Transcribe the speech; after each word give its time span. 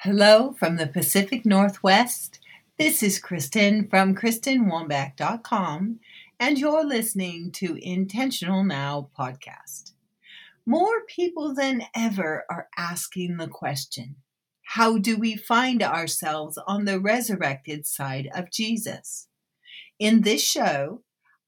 Hello 0.00 0.52
from 0.58 0.76
the 0.76 0.86
Pacific 0.86 1.46
Northwest. 1.46 2.38
This 2.78 3.02
is 3.02 3.18
Kristen 3.18 3.88
from 3.88 4.14
KristenWomback.com, 4.14 6.00
and 6.38 6.58
you're 6.58 6.84
listening 6.84 7.50
to 7.52 7.78
Intentional 7.80 8.62
Now 8.62 9.08
podcast. 9.18 9.92
More 10.66 11.00
people 11.08 11.54
than 11.54 11.84
ever 11.94 12.44
are 12.50 12.68
asking 12.76 13.38
the 13.38 13.48
question 13.48 14.16
How 14.64 14.98
do 14.98 15.16
we 15.16 15.34
find 15.34 15.82
ourselves 15.82 16.58
on 16.66 16.84
the 16.84 17.00
resurrected 17.00 17.86
side 17.86 18.28
of 18.34 18.52
Jesus? 18.52 19.28
In 19.98 20.20
this 20.20 20.42
show, 20.42 21.04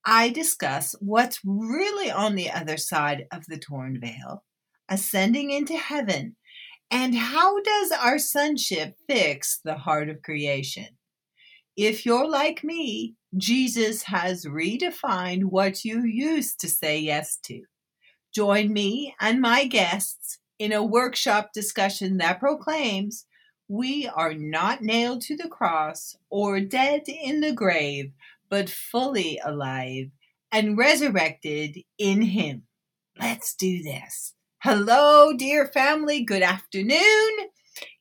I 0.07 0.31
discuss 0.31 0.95
what's 1.01 1.41
really 1.45 2.11
on 2.11 2.35
the 2.35 2.51
other 2.51 2.79
side 2.79 3.27
of 3.31 3.45
the 3.47 3.59
torn 3.59 4.01
veil, 4.01 4.43
ascending 4.89 5.51
into 5.51 5.77
heaven 5.77 6.37
and 6.91 7.15
how 7.15 7.61
does 7.61 7.93
our 7.93 8.19
sonship 8.19 8.95
fix 9.07 9.61
the 9.65 9.75
heart 9.75 10.09
of 10.09 10.23
creation? 10.23 10.87
If 11.77 12.05
you're 12.05 12.29
like 12.29 12.65
me, 12.65 13.15
Jesus 13.37 14.03
has 14.05 14.47
redefined 14.47 15.45
what 15.45 15.85
you 15.85 16.05
used 16.05 16.61
to 16.61 16.69
say 16.69 16.99
yes 16.99 17.39
to. 17.45 17.63
Join 18.35 18.73
me 18.73 19.15
and 19.21 19.41
my 19.41 19.65
guests 19.67 20.39
in 20.59 20.73
a 20.73 20.85
workshop 20.85 21.51
discussion 21.55 22.17
that 22.19 22.41
proclaims 22.41 23.27
we 23.69 24.09
are 24.09 24.35
not 24.35 24.83
nailed 24.83 25.21
to 25.23 25.37
the 25.37 25.49
cross 25.49 26.17
or 26.31 26.59
dead 26.59 27.03
in 27.07 27.41
the 27.41 27.53
grave, 27.53 28.13
but 28.49 28.71
fully 28.71 29.39
alive 29.45 30.07
and 30.51 30.79
resurrected 30.79 31.77
in 31.99 32.23
Him. 32.23 32.63
Let's 33.21 33.55
do 33.55 33.83
this. 33.83 34.35
Hello, 34.61 35.33
dear 35.33 35.69
family. 35.69 36.25
Good 36.25 36.43
afternoon. 36.43 37.31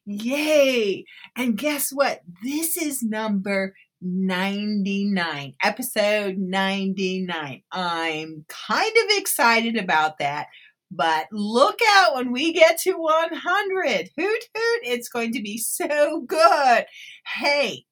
Yay. 0.08 1.06
And 1.36 1.56
guess 1.56 1.92
what? 1.92 2.22
This 2.42 2.76
is 2.78 3.04
number 3.04 3.76
99, 4.02 5.54
episode 5.62 6.40
99. 6.40 7.62
I'm 7.72 8.46
kind 8.48 8.92
of 8.98 9.18
excited 9.20 9.78
about 9.78 10.18
that, 10.18 10.48
but 10.90 11.28
look 11.32 11.78
out 11.90 12.16
when 12.16 12.32
we 12.32 12.54
get 12.54 12.80
to 12.80 12.94
100. 12.94 14.10
Hoot, 14.18 14.44
hoot. 14.56 14.82
It's 14.84 15.10
going 15.10 15.34
to 15.34 15.42
be 15.44 15.60
so 15.60 16.22
good. 16.22 16.86
Hey, 17.28 17.86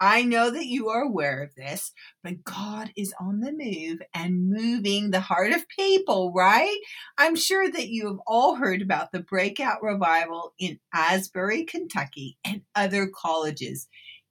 I 0.00 0.22
know 0.22 0.50
that 0.50 0.66
you 0.66 0.88
are 0.88 1.02
aware 1.02 1.42
of 1.42 1.54
this, 1.54 1.92
but 2.24 2.42
God 2.42 2.90
is 2.96 3.12
on 3.20 3.40
the 3.40 3.52
move 3.52 4.00
and 4.14 4.50
moving 4.50 5.10
the 5.10 5.20
heart 5.20 5.52
of 5.52 5.68
people, 5.68 6.32
right? 6.34 6.78
I'm 7.18 7.36
sure 7.36 7.70
that 7.70 7.88
you 7.88 8.06
have 8.06 8.20
all 8.26 8.54
heard 8.54 8.80
about 8.80 9.12
the 9.12 9.20
breakout 9.20 9.82
revival 9.82 10.54
in 10.58 10.80
Asbury, 10.94 11.64
Kentucky, 11.64 12.38
and 12.44 12.62
other 12.74 13.10
colleges. 13.14 13.88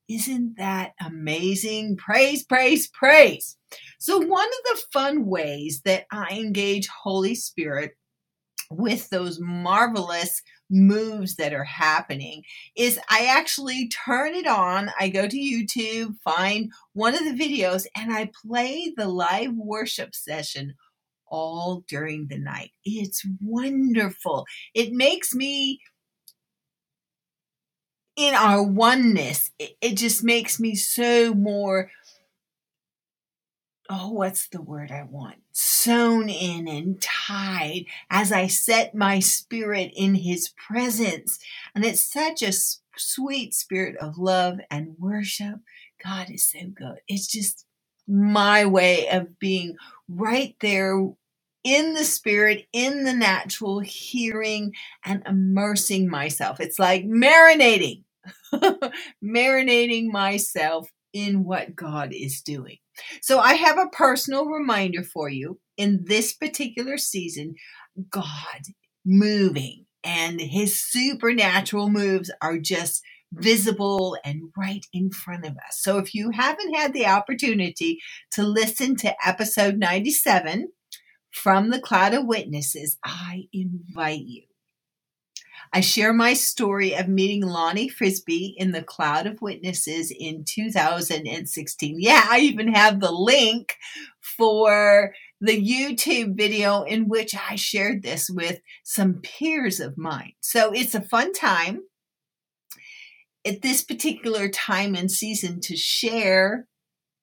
Isn't 0.07 0.57
that 0.57 0.93
amazing? 1.05 1.97
Praise, 1.97 2.43
praise, 2.43 2.87
praise. 2.87 3.55
So, 3.99 4.17
one 4.17 4.47
of 4.47 4.63
the 4.63 4.81
fun 4.91 5.27
ways 5.27 5.81
that 5.85 6.05
I 6.11 6.29
engage 6.31 6.87
Holy 6.87 7.35
Spirit 7.35 7.95
with 8.71 9.09
those 9.09 9.39
marvelous 9.39 10.41
moves 10.69 11.35
that 11.35 11.53
are 11.53 11.63
happening 11.63 12.43
is 12.75 12.99
I 13.09 13.25
actually 13.25 13.89
turn 13.89 14.35
it 14.35 14.47
on. 14.47 14.91
I 14.99 15.09
go 15.09 15.27
to 15.27 15.37
YouTube, 15.37 16.15
find 16.23 16.71
one 16.93 17.15
of 17.15 17.21
the 17.21 17.31
videos, 17.43 17.85
and 17.95 18.11
I 18.13 18.31
play 18.45 18.93
the 18.95 19.07
live 19.07 19.53
worship 19.53 20.13
session 20.13 20.75
all 21.27 21.83
during 21.87 22.27
the 22.27 22.37
night. 22.37 22.71
It's 22.85 23.25
wonderful. 23.41 24.45
It 24.73 24.91
makes 24.91 25.33
me 25.33 25.79
in 28.15 28.35
our 28.35 28.61
oneness, 28.61 29.49
it, 29.59 29.77
it 29.81 29.95
just 29.95 30.23
makes 30.25 30.59
me 30.59 30.75
so 30.75 31.33
more 31.33 31.89
oh, 33.89 34.11
what's 34.11 34.47
the 34.47 34.61
word 34.61 34.91
I 34.91 35.03
want? 35.03 35.37
Sewn 35.51 36.29
in 36.29 36.67
and 36.67 37.01
tied 37.01 37.85
as 38.09 38.31
I 38.31 38.47
set 38.47 38.93
my 38.93 39.19
spirit 39.19 39.91
in 39.95 40.15
his 40.15 40.49
presence. 40.49 41.39
And 41.73 41.83
it's 41.83 42.03
such 42.03 42.43
a 42.43 42.53
sweet 42.95 43.53
spirit 43.55 43.95
of 43.97 44.17
love 44.17 44.59
and 44.69 44.95
worship. 44.99 45.55
God 46.03 46.29
is 46.29 46.49
so 46.49 46.67
good. 46.73 46.99
It's 47.07 47.27
just 47.27 47.65
my 48.07 48.65
way 48.65 49.09
of 49.09 49.39
being 49.39 49.75
right 50.07 50.55
there 50.61 50.99
in 51.63 51.93
the 51.93 52.05
spirit, 52.05 52.67
in 52.71 53.03
the 53.03 53.13
natural, 53.13 53.79
hearing 53.79 54.73
and 55.03 55.23
immersing 55.27 56.09
myself. 56.09 56.59
It's 56.59 56.79
like 56.79 57.05
marinating, 57.05 58.03
marinating 59.23 60.11
myself 60.11 60.89
in 61.11 61.43
what 61.43 61.75
God 61.75 62.13
is 62.13 62.41
doing. 62.41 62.77
So 63.21 63.39
I 63.39 63.53
have 63.55 63.77
a 63.77 63.89
personal 63.89 64.45
reminder 64.45 65.03
for 65.03 65.29
you 65.29 65.59
in 65.77 66.05
this 66.05 66.33
particular 66.33 66.97
season 66.97 67.55
God 68.09 68.61
moving 69.05 69.85
and 70.03 70.39
his 70.39 70.79
supernatural 70.79 71.89
moves 71.89 72.31
are 72.41 72.57
just 72.57 73.01
visible 73.31 74.17
and 74.23 74.43
right 74.57 74.85
in 74.93 75.11
front 75.11 75.45
of 75.45 75.51
us. 75.51 75.79
So 75.79 75.97
if 75.97 76.15
you 76.15 76.31
haven't 76.31 76.73
had 76.73 76.93
the 76.93 77.05
opportunity 77.05 77.99
to 78.31 78.43
listen 78.43 78.95
to 78.97 79.15
episode 79.25 79.77
97 79.77 80.69
from 81.31 81.69
the 81.69 81.79
Cloud 81.79 82.13
of 82.13 82.25
Witnesses, 82.25 82.97
I 83.03 83.43
invite 83.53 84.25
you. 84.25 84.48
I 85.71 85.81
share 85.81 86.13
my 86.13 86.33
story 86.33 86.95
of 86.95 87.07
meeting 87.07 87.43
Lonnie 87.43 87.89
Frisbee 87.89 88.55
in 88.57 88.71
the 88.71 88.81
Cloud 88.81 89.27
of 89.27 89.41
Witnesses 89.41 90.11
in 90.17 90.43
2016. 90.43 91.97
Yeah, 91.99 92.25
I 92.27 92.39
even 92.39 92.73
have 92.73 92.99
the 92.99 93.11
link 93.11 93.75
for 94.19 95.13
the 95.39 95.63
YouTube 95.63 96.35
video 96.35 96.81
in 96.81 97.07
which 97.07 97.35
I 97.35 97.55
shared 97.55 98.01
this 98.01 98.31
with 98.31 98.61
some 98.83 99.21
peers 99.21 99.79
of 99.79 99.95
mine. 99.95 100.33
So 100.41 100.71
it's 100.71 100.95
a 100.95 101.01
fun 101.01 101.33
time 101.33 101.83
at 103.45 103.61
this 103.61 103.83
particular 103.83 104.49
time 104.49 104.95
and 104.95 105.11
season 105.11 105.61
to 105.61 105.77
share 105.77 106.67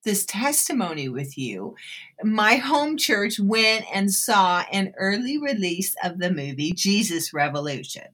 this 0.05 0.25
testimony 0.25 1.09
with 1.09 1.37
you. 1.37 1.75
My 2.23 2.55
home 2.55 2.97
church 2.97 3.41
went 3.41 3.87
and 3.93 4.15
saw 4.15 4.63
an 4.73 4.95
early 4.97 5.37
release 5.37 5.97
of 6.05 6.21
the 6.21 6.31
movie 6.31 6.73
Jesus 6.73 7.35
Revolution. 7.35 8.05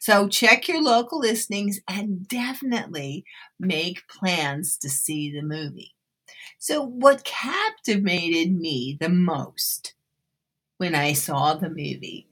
So 0.00 0.28
check 0.28 0.68
your 0.68 0.82
local 0.82 1.20
listings 1.20 1.80
and 1.88 2.26
definitely 2.26 3.24
make 3.60 4.08
plans 4.08 4.76
to 4.78 4.90
see 4.90 5.30
the 5.32 5.42
movie. 5.42 5.94
So, 6.58 6.82
what 6.84 7.24
captivated 7.24 8.52
me 8.58 8.98
the 9.00 9.08
most 9.10 9.94
when 10.78 10.94
I 10.94 11.12
saw 11.14 11.54
the 11.54 11.68
movie 11.70 12.28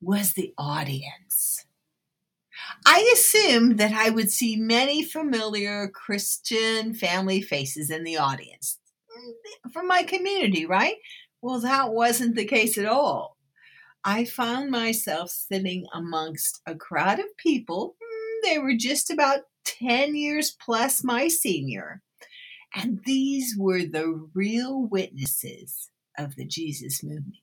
was 0.00 0.34
the 0.34 0.54
audience. 0.58 1.66
I 2.84 3.10
assumed 3.14 3.78
that 3.78 3.92
I 3.92 4.10
would 4.10 4.30
see 4.30 4.56
many 4.56 5.02
familiar 5.02 5.88
Christian 5.88 6.94
family 6.94 7.40
faces 7.40 7.90
in 7.90 8.04
the 8.04 8.18
audience 8.18 8.78
mm, 9.16 9.72
from 9.72 9.86
my 9.86 10.02
community, 10.02 10.66
right? 10.66 10.96
Well, 11.40 11.60
that 11.60 11.92
wasn't 11.92 12.34
the 12.36 12.44
case 12.44 12.78
at 12.78 12.86
all. 12.86 13.31
I 14.04 14.24
found 14.24 14.70
myself 14.70 15.30
sitting 15.30 15.86
amongst 15.94 16.60
a 16.66 16.74
crowd 16.74 17.20
of 17.20 17.36
people. 17.36 17.96
Hmm, 18.02 18.50
they 18.50 18.58
were 18.58 18.74
just 18.74 19.10
about 19.10 19.42
10 19.64 20.16
years 20.16 20.50
plus 20.50 21.04
my 21.04 21.28
senior. 21.28 22.02
And 22.74 23.00
these 23.04 23.54
were 23.56 23.84
the 23.84 24.28
real 24.34 24.82
witnesses 24.82 25.90
of 26.18 26.34
the 26.34 26.44
Jesus 26.44 27.02
movement. 27.02 27.36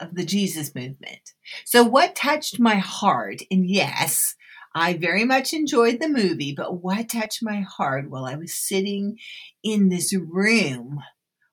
Of 0.00 0.16
the 0.16 0.24
Jesus 0.24 0.74
movement. 0.74 1.34
So, 1.64 1.84
what 1.84 2.16
touched 2.16 2.58
my 2.58 2.76
heart, 2.76 3.42
and 3.50 3.68
yes, 3.68 4.34
I 4.74 4.94
very 4.94 5.24
much 5.24 5.52
enjoyed 5.52 6.00
the 6.00 6.08
movie, 6.08 6.54
but 6.56 6.82
what 6.82 7.10
touched 7.10 7.42
my 7.42 7.60
heart 7.60 8.10
while 8.10 8.24
I 8.24 8.34
was 8.34 8.54
sitting 8.54 9.18
in 9.62 9.90
this 9.90 10.12
room 10.12 11.00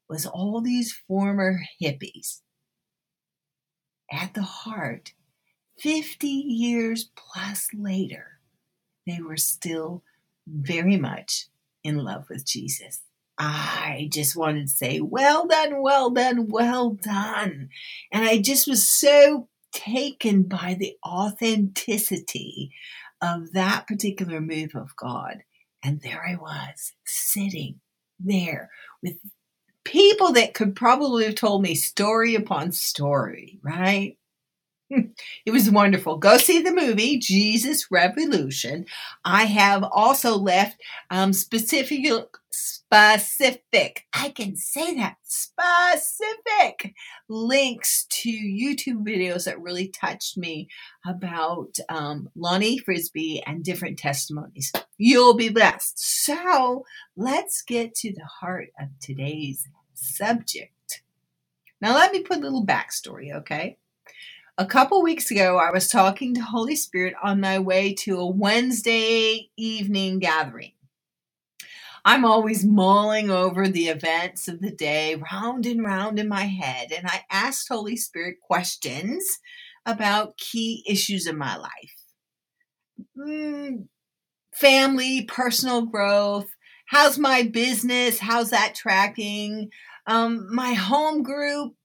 was 0.10 0.26
all 0.26 0.62
these 0.62 0.98
former 1.08 1.60
hippies 1.80 2.40
at 4.12 4.34
the 4.34 4.44
heart, 4.44 5.14
50 5.80 6.28
years 6.28 7.10
plus 7.16 7.70
later, 7.74 8.40
they 9.08 9.22
were 9.22 9.38
still 9.38 10.04
very 10.48 10.98
much 10.98 11.48
in 11.84 11.98
love 11.98 12.26
with 12.30 12.46
Jesus. 12.46 13.02
I 13.38 14.10
just 14.12 14.36
wanted 14.36 14.68
to 14.68 14.74
say, 14.74 15.00
well 15.00 15.48
done, 15.48 15.82
well 15.82 16.10
done, 16.10 16.48
well 16.50 16.92
done. 16.92 17.70
And 18.12 18.26
I 18.26 18.40
just 18.40 18.68
was 18.68 18.88
so 18.88 19.48
taken 19.72 20.44
by 20.44 20.76
the 20.78 20.98
authenticity 21.06 22.72
of 23.22 23.54
that 23.54 23.88
particular 23.88 24.42
move 24.42 24.76
of 24.76 24.96
God. 24.98 25.44
And 25.84 26.02
there 26.02 26.26
I 26.28 26.36
was, 26.36 26.94
sitting 27.06 27.80
there 28.20 28.70
with 29.02 29.16
people 29.90 30.34
that 30.34 30.54
could 30.54 30.76
probably 30.76 31.26
have 31.26 31.36
told 31.36 31.64
me 31.64 31.74
story 31.74 32.36
upon 32.36 32.72
story, 32.72 33.60
right? 33.64 34.18
it 34.90 35.52
was 35.52 35.70
wonderful. 35.70 36.18
Go 36.18 36.38
see 36.38 36.62
the 36.62 36.72
movie 36.72 37.18
Jesus 37.18 37.92
Revolution. 37.92 38.86
I 39.26 39.46
have 39.46 39.84
also 39.84 40.36
left 40.36 40.82
um, 41.10 41.34
specific 41.34 42.06
specific. 42.52 44.06
I 44.14 44.30
can 44.30 44.56
say 44.56 44.96
that 44.96 45.18
specific 45.24 46.96
links 47.28 48.08
to 48.10 48.30
YouTube 48.30 49.06
videos 49.06 49.46
that 49.46 49.62
really 49.62 49.88
touched 49.88 50.38
me 50.38 50.70
about 51.06 51.78
um, 51.90 52.30
Lonnie 52.36 52.80
Frisbee 52.80 53.44
and 53.46 53.64
different 53.64 54.00
testimonies. 54.00 54.72
You'll 54.98 55.36
be 55.36 55.50
blessed. 55.50 56.00
So 56.00 56.84
let's 57.16 57.62
get 57.62 57.94
to 57.96 58.12
the 58.12 58.26
heart 58.26 58.70
of 58.80 58.88
today's 59.00 59.68
subject. 60.00 61.02
Now, 61.82 61.96
let 61.96 62.12
me 62.12 62.22
put 62.22 62.38
a 62.38 62.42
little 62.42 62.66
backstory, 62.66 63.34
okay? 63.34 63.78
A 64.58 64.66
couple 64.66 65.02
weeks 65.02 65.32
ago, 65.32 65.58
I 65.58 65.72
was 65.72 65.88
talking 65.88 66.34
to 66.36 66.42
Holy 66.42 66.76
Spirit 66.76 67.14
on 67.24 67.40
my 67.40 67.60
way 67.60 67.94
to 68.00 68.20
a 68.20 68.30
Wednesday 68.30 69.50
evening 69.56 70.20
gathering. 70.20 70.74
I'm 72.04 72.26
always 72.26 72.66
mulling 72.66 73.30
over 73.30 73.68
the 73.68 73.88
events 73.88 74.48
of 74.48 74.62
the 74.62 74.72
day 74.72 75.16
round 75.32 75.66
and 75.66 75.84
round 75.84 76.20
in 76.20 76.28
my 76.28 76.44
head, 76.44 76.92
and 76.92 77.08
I 77.08 77.24
asked 77.30 77.68
Holy 77.70 77.96
Spirit 77.96 78.38
questions 78.42 79.40
about 79.86 80.38
key 80.38 80.84
issues 80.88 81.28
in 81.28 81.38
my 81.38 81.56
life 81.56 82.00
mm, 83.18 83.86
family, 84.54 85.26
personal 85.26 85.86
growth. 85.86 86.50
How's 86.86 87.18
my 87.18 87.44
business? 87.44 88.20
How's 88.20 88.50
that 88.50 88.76
tracking? 88.76 89.70
Um, 90.10 90.54
my 90.54 90.74
home 90.74 91.24
group, 91.24 91.76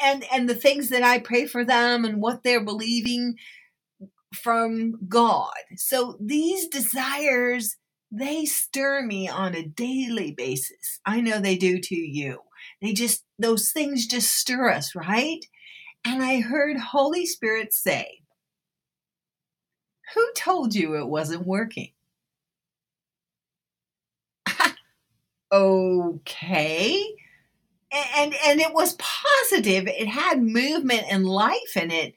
and 0.00 0.24
and 0.32 0.48
the 0.48 0.54
things 0.54 0.90
that 0.90 1.02
I 1.02 1.18
pray 1.18 1.46
for 1.46 1.64
them 1.64 2.04
and 2.04 2.20
what 2.20 2.42
they're 2.42 2.64
believing 2.64 3.36
from 4.34 4.98
God. 5.08 5.52
So 5.76 6.16
these 6.20 6.68
desires 6.68 7.76
they 8.10 8.46
stir 8.46 9.02
me 9.02 9.28
on 9.28 9.54
a 9.54 9.66
daily 9.66 10.32
basis. 10.32 11.00
I 11.04 11.20
know 11.20 11.40
they 11.40 11.56
do 11.56 11.78
to 11.78 11.94
you. 11.94 12.40
They 12.80 12.94
just 12.94 13.24
those 13.38 13.70
things 13.70 14.06
just 14.06 14.34
stir 14.34 14.70
us, 14.70 14.94
right? 14.94 15.44
And 16.04 16.22
I 16.22 16.40
heard 16.40 16.78
Holy 16.78 17.26
Spirit 17.26 17.74
say, 17.74 18.20
"Who 20.14 20.32
told 20.34 20.74
you 20.74 20.96
it 20.96 21.06
wasn't 21.08 21.46
working?" 21.46 21.92
okay 25.52 27.04
and 27.92 28.34
and 28.46 28.60
it 28.60 28.74
was 28.74 28.96
positive 28.98 29.86
it 29.86 30.08
had 30.08 30.42
movement 30.42 31.04
and 31.10 31.26
life 31.26 31.76
in 31.76 31.90
it. 31.90 32.14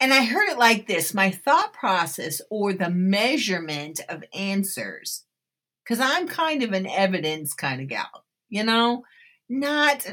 And 0.00 0.12
i 0.12 0.24
heard 0.24 0.48
it 0.48 0.58
like 0.58 0.86
this 0.86 1.14
my 1.14 1.30
thought 1.30 1.72
process 1.72 2.40
or 2.50 2.72
the 2.72 2.90
measurement 2.90 4.00
of 4.08 4.24
answers 4.34 5.24
because 5.84 6.00
i'm 6.00 6.28
kind 6.28 6.62
of 6.62 6.72
an 6.72 6.86
evidence 6.86 7.54
kind 7.54 7.80
of 7.80 7.88
gal 7.88 8.24
you 8.48 8.64
know? 8.64 9.04
Not 9.48 10.06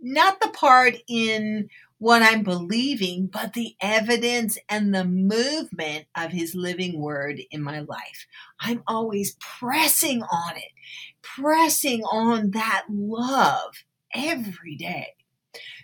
not 0.00 0.40
the 0.40 0.48
part 0.48 0.94
in 1.08 1.68
what 2.00 2.22
I'm 2.22 2.42
believing, 2.42 3.26
but 3.26 3.52
the 3.52 3.76
evidence 3.80 4.58
and 4.70 4.94
the 4.94 5.04
movement 5.04 6.06
of 6.16 6.32
his 6.32 6.54
living 6.54 6.98
word 6.98 7.40
in 7.50 7.62
my 7.62 7.80
life. 7.80 8.26
I'm 8.58 8.82
always 8.88 9.36
pressing 9.38 10.22
on 10.22 10.56
it, 10.56 10.72
pressing 11.22 12.02
on 12.04 12.52
that 12.52 12.86
love 12.90 13.74
every 14.14 14.76
day. 14.76 15.08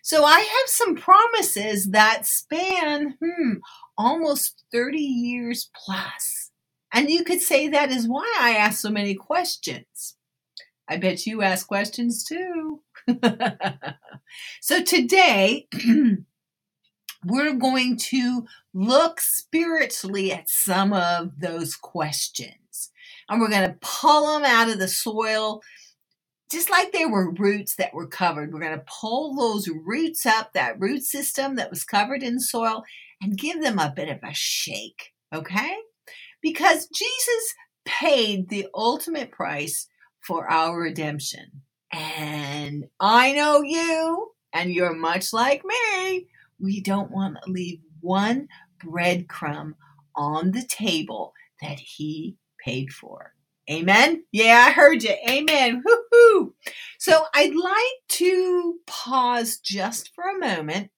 So 0.02 0.24
I 0.24 0.40
have 0.40 0.68
some 0.68 0.96
promises 0.96 1.90
that 1.90 2.26
span 2.26 3.16
hmm, 3.22 3.54
almost 3.98 4.64
30 4.72 4.98
years 5.00 5.70
plus. 5.74 6.50
And 6.92 7.10
you 7.10 7.24
could 7.24 7.42
say 7.42 7.68
that 7.68 7.90
is 7.90 8.08
why 8.08 8.32
I 8.40 8.52
ask 8.56 8.80
so 8.80 8.90
many 8.90 9.14
questions. 9.14 10.16
I 10.88 10.96
bet 10.98 11.26
you 11.26 11.42
ask 11.42 11.66
questions 11.66 12.24
too. 12.24 12.82
so 14.60 14.82
today, 14.82 15.68
we're 17.24 17.54
going 17.54 17.96
to 17.96 18.46
look 18.74 19.20
spiritually 19.20 20.32
at 20.32 20.48
some 20.48 20.92
of 20.92 21.40
those 21.40 21.76
questions. 21.76 22.90
And 23.28 23.40
we're 23.40 23.50
going 23.50 23.68
to 23.68 23.78
pull 23.80 24.26
them 24.26 24.44
out 24.44 24.68
of 24.70 24.78
the 24.78 24.88
soil 24.88 25.62
just 26.50 26.70
like 26.70 26.92
they 26.92 27.06
were 27.06 27.32
roots 27.32 27.74
that 27.76 27.92
were 27.92 28.06
covered. 28.06 28.52
We're 28.52 28.60
going 28.60 28.78
to 28.78 28.84
pull 29.00 29.34
those 29.34 29.68
roots 29.68 30.24
up, 30.26 30.52
that 30.52 30.80
root 30.80 31.02
system 31.02 31.56
that 31.56 31.70
was 31.70 31.84
covered 31.84 32.22
in 32.22 32.38
soil, 32.38 32.84
and 33.20 33.36
give 33.36 33.62
them 33.62 33.78
a 33.78 33.92
bit 33.94 34.08
of 34.08 34.18
a 34.22 34.32
shake, 34.32 35.12
okay? 35.34 35.74
Because 36.40 36.86
Jesus 36.86 37.54
paid 37.84 38.48
the 38.48 38.68
ultimate 38.74 39.32
price 39.32 39.88
for 40.20 40.48
our 40.50 40.78
redemption. 40.80 41.62
And 41.92 42.86
I 43.00 43.32
know 43.32 43.62
you, 43.62 44.32
and 44.52 44.72
you're 44.72 44.94
much 44.94 45.32
like 45.32 45.62
me. 45.64 46.28
We 46.58 46.80
don't 46.80 47.10
want 47.10 47.38
to 47.42 47.50
leave 47.50 47.80
one 48.00 48.48
breadcrumb 48.84 49.74
on 50.14 50.52
the 50.52 50.62
table 50.62 51.32
that 51.62 51.78
He 51.78 52.36
paid 52.64 52.92
for. 52.92 53.32
Amen. 53.70 54.24
Yeah, 54.30 54.66
I 54.68 54.72
heard 54.72 55.02
you. 55.02 55.14
Amen. 55.28 55.82
Woohoo. 55.82 56.52
So 56.98 57.24
I'd 57.34 57.54
like 57.54 58.08
to 58.10 58.78
pause 58.86 59.58
just 59.58 60.14
for 60.14 60.24
a 60.24 60.38
moment 60.38 60.90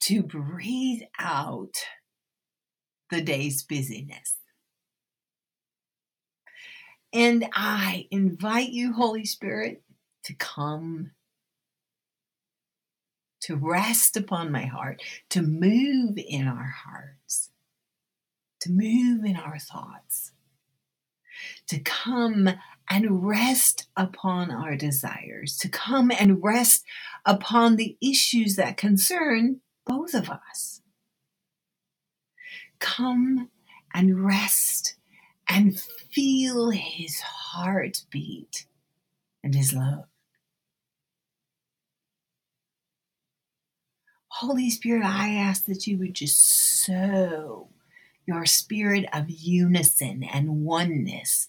to 0.00 0.22
breathe 0.22 1.02
out 1.18 1.74
the 3.10 3.20
day's 3.20 3.62
busyness. 3.62 4.39
And 7.12 7.48
I 7.54 8.08
invite 8.12 8.70
you, 8.70 8.94
Holy 8.94 9.26
Spirit, 9.26 9.82
to 10.24 10.34
come, 10.34 11.12
to 13.42 13.56
rest 13.56 14.16
upon 14.16 14.52
my 14.52 14.66
heart, 14.66 15.02
to 15.30 15.42
move 15.42 16.18
in 16.18 16.48
our 16.48 16.74
hearts, 16.86 17.50
to 18.60 18.70
move 18.70 19.24
in 19.24 19.36
our 19.36 19.58
thoughts, 19.58 20.32
to 21.68 21.80
come 21.80 22.50
and 22.90 23.26
rest 23.26 23.88
upon 23.96 24.50
our 24.50 24.76
desires, 24.76 25.56
to 25.58 25.68
come 25.68 26.12
and 26.12 26.42
rest 26.42 26.84
upon 27.26 27.76
the 27.76 27.96
issues 28.02 28.56
that 28.56 28.76
concern 28.76 29.60
both 29.86 30.14
of 30.14 30.30
us. 30.30 30.82
Come 32.80 33.50
and 33.94 34.24
rest 34.24 34.96
and 35.50 35.78
feel 35.80 36.70
his 36.70 37.20
heartbeat 37.20 38.66
and 39.42 39.54
his 39.54 39.72
love. 39.72 40.04
Holy 44.28 44.70
Spirit, 44.70 45.04
I 45.04 45.34
ask 45.34 45.66
that 45.66 45.86
you 45.86 45.98
would 45.98 46.14
just 46.14 46.38
sow 46.84 47.68
your 48.26 48.46
spirit 48.46 49.06
of 49.12 49.28
unison 49.28 50.22
and 50.22 50.64
oneness 50.64 51.48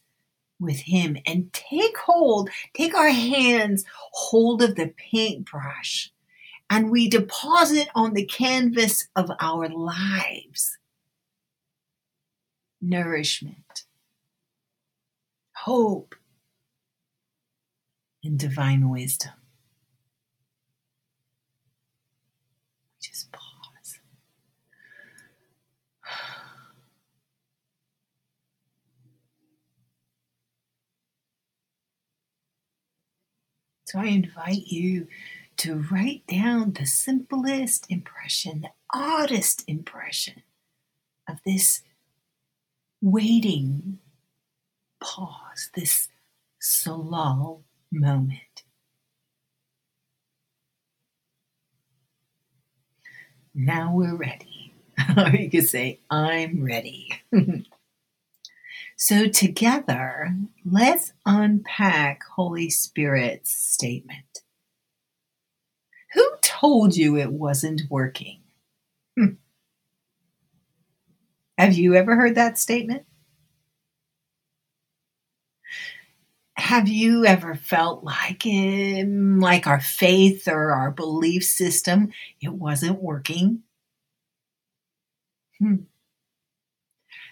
with 0.60 0.80
Him 0.80 1.18
and 1.26 1.52
take 1.54 1.98
hold, 1.98 2.50
take 2.74 2.94
our 2.96 3.10
hands 3.10 3.86
hold 4.12 4.62
of 4.62 4.76
the 4.76 4.94
paintbrush 4.98 6.12
and 6.70 6.90
we 6.90 7.08
deposit 7.08 7.88
on 7.96 8.14
the 8.14 8.26
canvas 8.26 9.08
of 9.16 9.32
our 9.40 9.70
lives 9.70 10.78
nourishment, 12.82 13.86
hope, 15.66 16.16
and 18.24 18.40
divine 18.40 18.90
wisdom. 18.90 19.34
Just 23.02 23.32
pause. 23.32 24.00
So 33.86 34.00
I 34.00 34.06
invite 34.06 34.68
you 34.68 35.08
to 35.58 35.86
write 35.92 36.26
down 36.26 36.72
the 36.72 36.86
simplest 36.86 37.86
impression, 37.90 38.62
the 38.62 38.70
oddest 38.94 39.66
impression 39.68 40.44
of 41.28 41.40
this 41.46 41.82
waiting 43.02 44.00
pause, 45.02 45.70
this 45.76 46.08
selah 46.60 47.58
moment. 47.92 48.64
Now 53.54 53.94
we're 53.94 54.16
ready. 54.16 54.74
or 55.18 55.30
you 55.30 55.50
could 55.50 55.68
say, 55.68 56.00
I'm 56.10 56.64
ready. 56.64 57.10
so, 58.96 59.28
together, 59.28 60.34
let's 60.66 61.12
unpack 61.26 62.24
Holy 62.24 62.70
Spirit's 62.70 63.52
statement. 63.52 64.44
Who 66.14 66.30
told 66.42 66.96
you 66.96 67.18
it 67.18 67.32
wasn't 67.32 67.84
working? 67.90 68.40
Have 71.58 71.74
you 71.74 71.96
ever 71.96 72.16
heard 72.16 72.36
that 72.36 72.58
statement? 72.58 73.04
Have 76.58 76.88
you 76.88 77.26
ever 77.26 77.56
felt 77.56 78.04
like 78.04 78.46
um, 78.46 79.40
like 79.40 79.68
our 79.68 79.80
faith 79.80 80.48
or 80.48 80.72
our 80.72 80.92
belief 80.92 81.44
system 81.44 82.12
it 82.42 82.54
wasn't 82.54 83.02
working? 83.02 83.64
Hmm. 85.60 85.76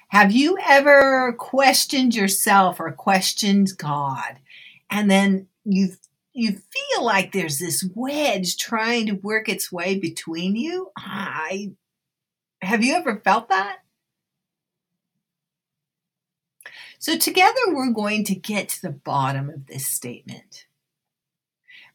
Have 0.10 0.32
you 0.32 0.58
ever 0.68 1.34
questioned 1.38 2.16
yourself 2.16 2.80
or 2.80 2.92
questioned 2.92 3.78
God 3.78 4.40
and 4.90 5.10
then 5.10 5.48
you 5.66 5.90
you 6.34 6.52
feel 6.52 7.04
like 7.04 7.32
there's 7.32 7.60
this 7.60 7.88
wedge 7.96 8.58
trying 8.58 9.08
to 9.08 9.14
work 9.14 9.50
its 9.50 9.72
way 9.72 10.00
between 10.00 10.56
you? 10.56 10.92
I 10.98 11.72
have 12.62 12.84
you 12.84 12.96
ever 12.96 13.18
felt 13.18 13.50
that? 13.50 13.80
So, 17.02 17.18
together 17.18 17.62
we're 17.70 17.94
going 17.94 18.26
to 18.26 18.36
get 18.36 18.68
to 18.70 18.82
the 18.82 18.90
bottom 18.90 19.50
of 19.50 19.68
this 19.68 19.88
statement. 19.88 20.66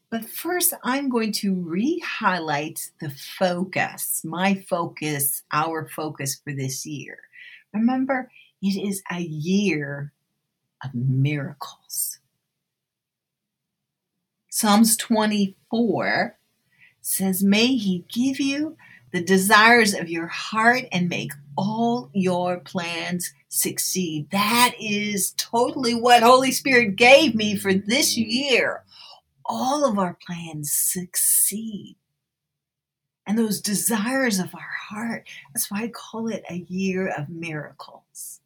But 0.09 0.25
first, 0.25 0.73
I'm 0.83 1.09
going 1.09 1.31
to 1.33 1.53
re 1.53 1.99
highlight 1.99 2.89
the 2.99 3.11
focus, 3.11 4.23
my 4.25 4.55
focus, 4.67 5.43
our 5.51 5.87
focus 5.87 6.41
for 6.43 6.53
this 6.53 6.87
year. 6.87 7.19
Remember, 7.71 8.31
it 8.63 8.81
is 8.81 9.03
a 9.11 9.19
year 9.19 10.11
of 10.83 10.95
miracles. 10.95 12.17
Psalms 14.49 14.97
24 14.97 16.35
says, 17.01 17.43
May 17.43 17.75
He 17.75 18.05
give 18.11 18.39
you 18.39 18.75
the 19.11 19.21
desires 19.21 19.93
of 19.93 20.09
your 20.09 20.27
heart 20.27 20.85
and 20.91 21.09
make 21.09 21.31
all 21.55 22.09
your 22.13 22.59
plans 22.59 23.33
succeed. 23.55 24.29
That 24.31 24.75
is 24.79 25.33
totally 25.37 25.95
what 25.95 26.23
Holy 26.23 26.51
Spirit 26.51 26.95
gave 26.95 27.35
me 27.35 27.55
for 27.55 27.73
this 27.73 28.17
mm. 28.17 28.25
year. 28.27 28.83
All 29.45 29.85
of 29.85 29.97
our 29.97 30.17
plans 30.25 30.71
succeed. 30.71 31.95
And 33.27 33.37
those 33.37 33.61
desires 33.61 34.39
of 34.39 34.53
our 34.53 34.75
heart, 34.89 35.27
that's 35.53 35.71
why 35.71 35.83
I 35.83 35.87
call 35.87 36.27
it 36.27 36.43
a 36.49 36.65
year 36.67 37.07
of 37.07 37.29
miracles. 37.29 38.41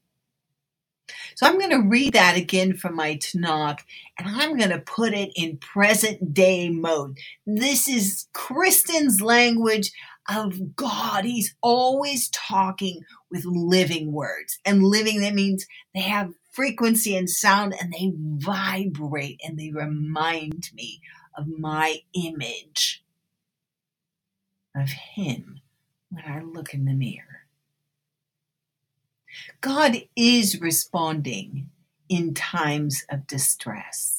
So 1.36 1.46
I'm 1.46 1.58
going 1.58 1.72
to 1.72 1.88
read 1.88 2.14
that 2.14 2.38
again 2.38 2.76
from 2.76 2.96
my 2.96 3.16
Tanakh 3.16 3.80
and 4.18 4.28
I'm 4.28 4.58
going 4.58 4.70
to 4.70 4.80
put 4.80 5.14
it 5.14 5.32
in 5.36 5.58
present 5.58 6.34
day 6.34 6.70
mode. 6.70 7.18
This 7.46 7.88
is 7.88 8.28
Kristen's 8.34 9.22
language 9.22 9.92
of 10.30 10.76
God. 10.76 11.26
He's 11.26 11.56
always 11.62 12.30
talking 12.30 13.02
with 13.32 13.46
living 13.46 14.12
words. 14.12 14.60
And 14.66 14.84
living, 14.84 15.22
that 15.22 15.34
means 15.36 15.66
they 15.94 16.02
have 16.02 16.34
frequency 16.52 17.16
and 17.16 17.30
sound 17.30 17.76
and 17.80 17.94
they 17.94 18.14
vibrate 18.18 19.42
and 19.44 19.58
they 19.60 19.72
remind 19.72 20.70
me 20.74 21.02
of 21.38 21.48
my 21.48 22.00
image 22.14 23.04
of 24.76 24.90
Him 24.90 25.62
when 26.12 26.26
I 26.26 26.42
look 26.42 26.74
in 26.74 26.86
the 26.86 26.94
mirror. 26.94 27.46
God 29.62 29.98
is 30.16 30.62
responding 30.62 31.70
in 32.10 32.34
times 32.34 33.04
of 33.12 33.28
distress. 33.28 34.19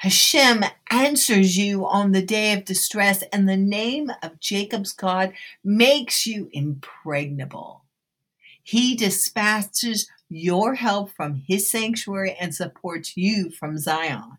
Hashem 0.00 0.64
answers 0.90 1.58
you 1.58 1.86
on 1.86 2.12
the 2.12 2.22
day 2.22 2.54
of 2.54 2.64
distress, 2.64 3.22
and 3.34 3.46
the 3.46 3.58
name 3.58 4.10
of 4.22 4.40
Jacob's 4.40 4.94
God 4.94 5.34
makes 5.62 6.26
you 6.26 6.48
impregnable. 6.54 7.84
He 8.62 8.96
dispatches 8.96 10.08
your 10.30 10.76
help 10.76 11.10
from 11.10 11.42
his 11.46 11.68
sanctuary 11.68 12.34
and 12.40 12.54
supports 12.54 13.14
you 13.14 13.50
from 13.50 13.76
Zion. 13.76 14.38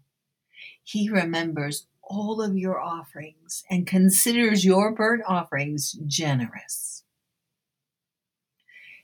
He 0.83 1.11
remembers 1.11 1.85
all 2.01 2.41
of 2.41 2.57
your 2.57 2.81
offerings 2.81 3.63
and 3.69 3.85
considers 3.85 4.65
your 4.65 4.91
burnt 4.91 5.21
offerings 5.27 5.91
generous. 6.07 7.03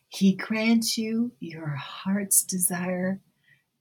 He 0.08 0.34
grants 0.34 0.98
you 0.98 1.34
your 1.40 1.76
heart's 1.76 2.42
desire 2.42 3.20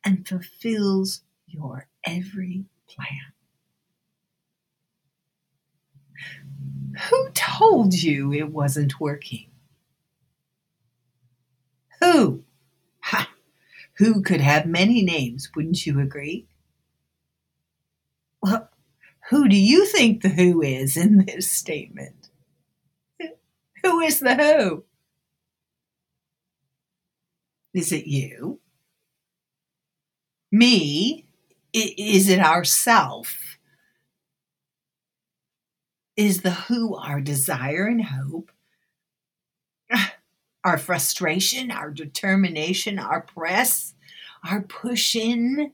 and 0.05 0.29
fulfills 0.29 1.23
your 1.47 1.89
every 2.05 2.65
plan. 2.89 3.33
Who 7.11 7.31
told 7.35 7.95
you 7.95 8.33
it 8.33 8.51
wasn't 8.53 9.01
working? 9.01 9.51
Who? 12.01 12.45
Ha! 13.01 13.31
Who 13.95 14.23
could 14.23 14.41
have 14.41 14.67
many 14.67 15.03
names, 15.03 15.51
wouldn't 15.55 15.87
you 15.87 16.01
agree? 16.01 16.47
Well, 18.43 18.71
who 19.31 19.49
do 19.49 19.57
you 19.57 19.87
think 19.87 20.23
the 20.23 20.29
who 20.29 20.63
is 20.63 20.97
in 20.97 21.25
this 21.27 21.51
statement? 21.51 22.31
Who 23.83 24.01
is 24.01 24.21
the 24.21 24.35
who? 24.35 24.85
Is 27.75 27.93
it 27.93 28.07
you? 28.07 28.61
Me? 30.51 31.26
Is 31.77 32.29
it 32.29 32.41
ourself? 32.41 33.59
Is 36.17 36.41
the 36.41 36.53
who 36.53 36.97
our 36.97 37.21
desire 37.21 37.87
and 37.87 38.03
hope? 38.05 38.51
Our 40.65 40.79
frustration, 40.79 41.71
our 41.71 41.93
determination, 41.93 42.99
our 42.99 43.21
press, 43.21 43.95
our 44.51 44.63
push 44.63 45.15
in, 45.15 45.73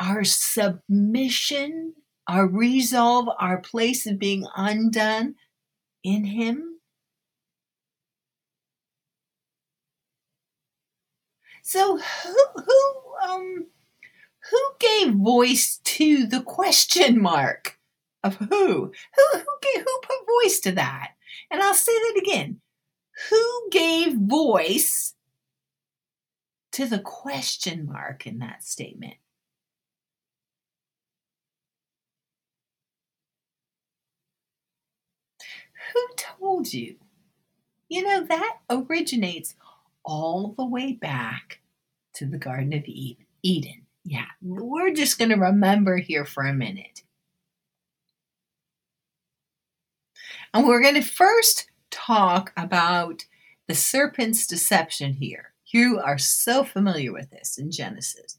our 0.00 0.22
submission, 0.22 1.94
our 2.28 2.46
resolve, 2.46 3.28
our 3.40 3.60
place 3.60 4.06
of 4.06 4.20
being 4.20 4.46
undone 4.56 5.34
in 6.04 6.24
Him? 6.24 6.78
So 11.62 11.98
who 11.98 12.36
who 12.54 13.04
um 13.28 13.66
who 14.50 14.60
gave 14.78 15.14
voice 15.14 15.80
to 15.84 16.26
the 16.26 16.42
question 16.42 17.20
mark 17.20 17.78
of 18.22 18.36
who? 18.36 18.46
Who 18.46 19.38
who 19.38 19.44
gave, 19.62 19.84
who 19.84 20.00
put 20.02 20.42
voice 20.42 20.60
to 20.60 20.72
that? 20.72 21.12
And 21.50 21.62
I'll 21.62 21.74
say 21.74 21.92
that 21.92 22.20
again. 22.22 22.60
Who 23.30 23.68
gave 23.70 24.14
voice 24.14 25.14
to 26.72 26.86
the 26.86 26.98
question 26.98 27.86
mark 27.86 28.26
in 28.26 28.38
that 28.38 28.64
statement? 28.64 29.14
Who 35.92 36.00
told 36.16 36.72
you? 36.72 36.96
You 37.88 38.02
know, 38.02 38.24
that 38.24 38.58
originates 38.68 39.54
all 40.04 40.54
the 40.56 40.64
way 40.64 40.92
back 40.92 41.60
to 42.14 42.26
the 42.26 42.38
Garden 42.38 42.72
of 42.72 42.84
Eden. 43.42 43.83
Yeah, 44.04 44.26
we're 44.42 44.92
just 44.92 45.18
going 45.18 45.30
to 45.30 45.36
remember 45.36 45.96
here 45.96 46.26
for 46.26 46.44
a 46.44 46.52
minute. 46.52 47.02
And 50.52 50.66
we're 50.66 50.82
going 50.82 50.94
to 50.94 51.02
first 51.02 51.70
talk 51.90 52.52
about 52.56 53.24
the 53.66 53.74
serpent's 53.74 54.46
deception 54.46 55.14
here. 55.14 55.54
You 55.66 56.00
are 56.04 56.18
so 56.18 56.64
familiar 56.64 57.12
with 57.12 57.30
this 57.30 57.58
in 57.58 57.70
Genesis. 57.70 58.38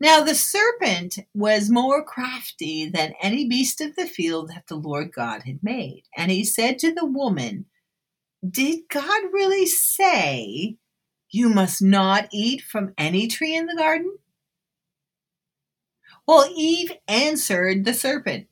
Now, 0.00 0.22
the 0.22 0.34
serpent 0.34 1.18
was 1.34 1.68
more 1.68 2.04
crafty 2.04 2.88
than 2.88 3.14
any 3.20 3.48
beast 3.48 3.80
of 3.80 3.96
the 3.96 4.06
field 4.06 4.48
that 4.48 4.68
the 4.68 4.76
Lord 4.76 5.12
God 5.12 5.42
had 5.42 5.62
made. 5.62 6.04
And 6.16 6.30
he 6.30 6.44
said 6.44 6.78
to 6.80 6.94
the 6.94 7.04
woman, 7.04 7.66
Did 8.48 8.88
God 8.88 9.22
really 9.32 9.66
say 9.66 10.76
you 11.30 11.48
must 11.48 11.82
not 11.82 12.28
eat 12.32 12.62
from 12.62 12.94
any 12.96 13.26
tree 13.26 13.54
in 13.54 13.66
the 13.66 13.76
garden? 13.76 14.16
Well, 16.26 16.50
Eve 16.56 16.92
answered 17.08 17.84
the 17.84 17.94
serpent, 17.94 18.48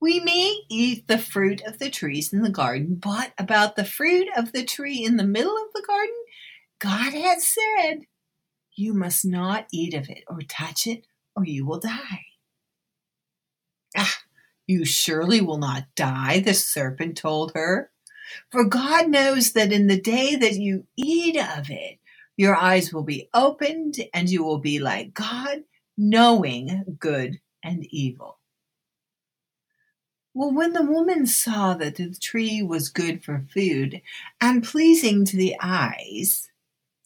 We 0.00 0.20
may 0.20 0.60
eat 0.70 1.08
the 1.08 1.18
fruit 1.18 1.62
of 1.66 1.78
the 1.78 1.90
trees 1.90 2.32
in 2.32 2.42
the 2.42 2.50
garden, 2.50 2.96
but 2.96 3.32
about 3.38 3.76
the 3.76 3.84
fruit 3.84 4.28
of 4.36 4.52
the 4.52 4.64
tree 4.64 5.04
in 5.04 5.16
the 5.16 5.24
middle 5.24 5.56
of 5.56 5.72
the 5.74 5.84
garden, 5.86 6.14
God 6.80 7.14
has 7.14 7.48
said, 7.48 8.02
You 8.76 8.94
must 8.94 9.24
not 9.26 9.66
eat 9.72 9.94
of 9.94 10.08
it 10.10 10.24
or 10.28 10.40
touch 10.42 10.86
it, 10.86 11.06
or 11.36 11.44
you 11.44 11.66
will 11.66 11.80
die. 11.80 12.26
Ah, 13.96 14.18
you 14.66 14.84
surely 14.84 15.40
will 15.40 15.58
not 15.58 15.84
die, 15.96 16.40
the 16.40 16.54
serpent 16.54 17.18
told 17.18 17.52
her. 17.54 17.90
For 18.52 18.64
God 18.64 19.10
knows 19.10 19.52
that 19.54 19.72
in 19.72 19.88
the 19.88 20.00
day 20.00 20.36
that 20.36 20.54
you 20.54 20.86
eat 20.96 21.36
of 21.38 21.70
it, 21.70 21.98
your 22.36 22.56
eyes 22.56 22.94
will 22.94 23.04
be 23.04 23.28
opened 23.34 23.96
and 24.14 24.30
you 24.30 24.44
will 24.44 24.58
be 24.60 24.80
like 24.80 25.14
God, 25.14 25.64
knowing 25.96 26.96
good 26.98 27.40
and 27.62 27.86
evil. 27.86 28.38
Well, 30.34 30.52
when 30.52 30.74
the 30.74 30.82
woman 30.82 31.26
saw 31.26 31.74
that 31.74 31.96
the 31.96 32.14
tree 32.14 32.62
was 32.62 32.90
good 32.90 33.24
for 33.24 33.46
food 33.52 34.02
and 34.40 34.62
pleasing 34.62 35.24
to 35.24 35.36
the 35.36 35.56
eyes, 35.60 36.50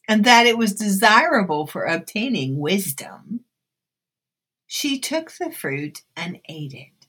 and 0.08 0.24
that 0.24 0.46
it 0.46 0.58
was 0.58 0.74
desirable 0.74 1.68
for 1.68 1.84
obtaining 1.84 2.58
wisdom, 2.58 3.44
she 4.66 4.98
took 4.98 5.30
the 5.32 5.52
fruit 5.52 6.02
and 6.16 6.40
ate 6.48 6.74
it. 6.74 7.06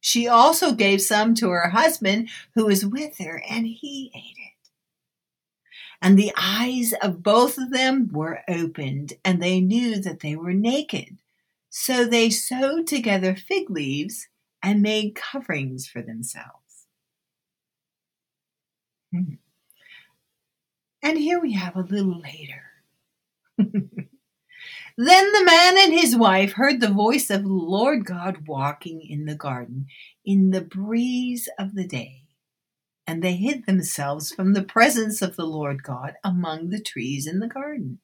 She 0.00 0.28
also 0.28 0.72
gave 0.72 1.02
some 1.02 1.34
to 1.34 1.50
her 1.50 1.70
husband 1.70 2.28
who 2.54 2.66
was 2.66 2.86
with 2.86 3.18
her, 3.18 3.42
and 3.50 3.66
he 3.66 4.12
ate 4.14 4.36
it. 4.38 4.45
And 6.02 6.18
the 6.18 6.32
eyes 6.36 6.92
of 7.02 7.22
both 7.22 7.58
of 7.58 7.70
them 7.70 8.10
were 8.12 8.40
opened, 8.48 9.14
and 9.24 9.42
they 9.42 9.60
knew 9.60 10.00
that 10.00 10.20
they 10.20 10.36
were 10.36 10.52
naked. 10.52 11.18
So 11.70 12.04
they 12.04 12.30
sewed 12.30 12.86
together 12.86 13.34
fig 13.34 13.70
leaves 13.70 14.28
and 14.62 14.82
made 14.82 15.14
coverings 15.14 15.86
for 15.86 16.02
themselves. 16.02 16.86
Hmm. 19.12 19.34
And 21.02 21.18
here 21.18 21.40
we 21.40 21.52
have 21.52 21.76
a 21.76 21.80
little 21.80 22.20
later. 22.20 22.62
Then 24.98 25.32
the 25.32 25.44
man 25.44 25.76
and 25.78 25.92
his 25.92 26.16
wife 26.16 26.52
heard 26.52 26.80
the 26.80 26.88
voice 26.88 27.28
of 27.28 27.42
the 27.42 27.52
Lord 27.52 28.06
God 28.06 28.46
walking 28.46 29.02
in 29.02 29.26
the 29.26 29.34
garden 29.34 29.88
in 30.24 30.50
the 30.50 30.62
breeze 30.62 31.50
of 31.58 31.74
the 31.74 31.86
day. 31.86 32.22
And 33.06 33.22
they 33.22 33.36
hid 33.36 33.66
themselves 33.66 34.32
from 34.32 34.54
the 34.54 34.62
presence 34.64 35.22
of 35.22 35.36
the 35.36 35.46
Lord 35.46 35.82
God 35.82 36.14
among 36.24 36.70
the 36.70 36.80
trees 36.80 37.26
in 37.26 37.40
the 37.40 37.48
garden. 37.48 38.00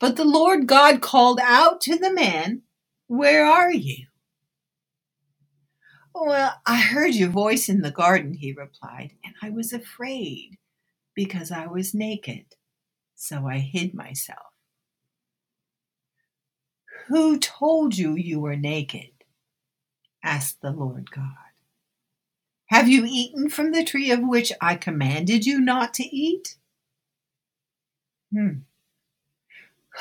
But 0.00 0.16
the 0.16 0.24
Lord 0.26 0.68
God 0.68 1.02
called 1.02 1.40
out 1.42 1.80
to 1.82 1.96
the 1.98 2.12
man, 2.12 2.62
Where 3.08 3.46
are 3.46 3.72
you? 3.72 4.06
Well, 6.14 6.54
I 6.66 6.80
heard 6.80 7.14
your 7.14 7.30
voice 7.30 7.68
in 7.68 7.82
the 7.82 7.90
garden, 7.92 8.34
he 8.34 8.52
replied, 8.52 9.12
and 9.24 9.34
I 9.42 9.50
was 9.50 9.72
afraid 9.72 10.58
because 11.14 11.52
I 11.52 11.66
was 11.66 11.94
naked, 11.94 12.46
so 13.16 13.46
I 13.48 13.58
hid 13.58 13.94
myself. 13.94 14.38
Who 17.08 17.38
told 17.38 17.96
you 17.98 18.14
you 18.16 18.40
were 18.40 18.56
naked? 18.56 19.10
asked 20.24 20.62
the 20.62 20.72
Lord 20.72 21.10
God. 21.10 21.43
Have 22.74 22.88
you 22.88 23.04
eaten 23.06 23.50
from 23.50 23.70
the 23.70 23.84
tree 23.84 24.10
of 24.10 24.18
which 24.18 24.50
I 24.60 24.74
commanded 24.74 25.46
you 25.46 25.60
not 25.60 25.94
to 25.94 26.02
eat? 26.02 26.56
Hmm. 28.32 28.62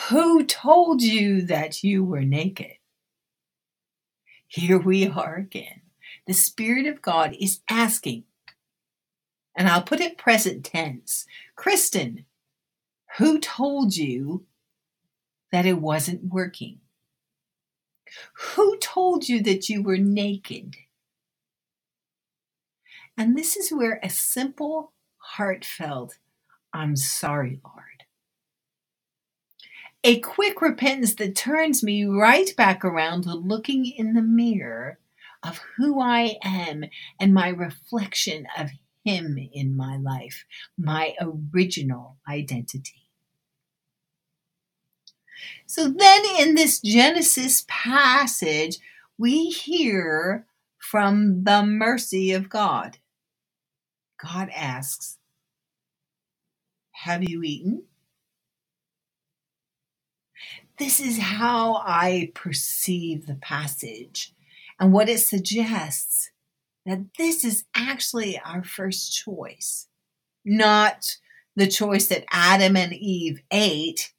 Who 0.10 0.44
told 0.44 1.04
you 1.04 1.44
that 1.44 1.84
you 1.84 2.04
were 2.04 2.24
naked? 2.24 2.78
Here 4.48 4.80
we 4.80 5.08
are 5.08 5.36
again 5.36 5.82
the 6.26 6.34
Spirit 6.34 6.88
of 6.88 7.04
God 7.04 7.38
is 7.40 7.60
asking, 7.70 8.24
and 9.56 9.68
I'll 9.68 9.84
put 9.84 10.02
it 10.02 10.18
present 10.18 10.66
tense 10.66 11.28
Kristen, 11.56 12.26
who 13.20 13.38
told 13.40 13.96
you 13.96 14.48
that 15.52 15.68
it 15.68 15.78
wasn't 15.78 16.34
working? 16.34 16.80
Who 18.56 18.80
told 18.80 19.30
you 19.30 19.44
that 19.44 19.70
you 19.70 19.84
were 19.84 20.00
naked? 20.00 20.76
And 23.18 23.38
this 23.38 23.56
is 23.56 23.72
where 23.72 24.00
a 24.04 24.10
simple, 24.10 24.94
heartfelt, 25.18 26.18
I'm 26.74 26.96
sorry, 26.96 27.60
Lord. 27.64 27.84
A 30.04 30.20
quick 30.20 30.62
repentance 30.62 31.14
that 31.16 31.36
turns 31.36 31.84
me 31.84 32.04
right 32.04 32.54
back 32.58 32.84
around 32.84 33.24
to 33.24 33.34
looking 33.34 33.86
in 33.86 34.14
the 34.14 34.22
mirror 34.22 35.00
of 35.44 35.62
who 35.78 36.02
I 36.02 36.38
am 36.44 36.86
and 37.20 37.34
my 37.34 37.50
reflection 37.50 38.48
of 38.58 38.72
Him 39.06 39.38
in 39.54 39.78
my 39.78 39.98
life, 39.98 40.46
my 40.78 41.14
original 41.22 42.18
identity. 42.28 43.08
So 45.66 45.88
then 45.88 46.24
in 46.40 46.56
this 46.56 46.80
Genesis 46.82 47.66
passage, 47.68 48.78
we 49.18 49.50
hear 49.50 50.46
from 50.80 51.44
the 51.44 51.64
mercy 51.64 52.32
of 52.34 52.50
God. 52.50 52.98
God 54.24 54.50
asks, 54.56 55.18
Have 56.92 57.24
you 57.24 57.44
eaten? 57.44 57.84
This 60.80 61.00
is 61.00 61.20
how 61.20 61.76
I 61.86 62.32
perceive 62.34 63.26
the 63.26 63.36
passage 63.36 64.34
and 64.80 64.92
what 64.92 65.10
it 65.10 65.20
suggests 65.20 66.32
that 66.86 67.06
this 67.18 67.44
is 67.46 67.66
actually 67.76 68.40
our 68.44 68.64
first 68.64 69.14
choice, 69.14 69.88
not 70.44 71.18
the 71.56 71.68
choice 71.68 72.08
that 72.08 72.26
Adam 72.32 72.76
and 72.76 72.94
Eve 72.94 73.40
ate, 73.52 74.14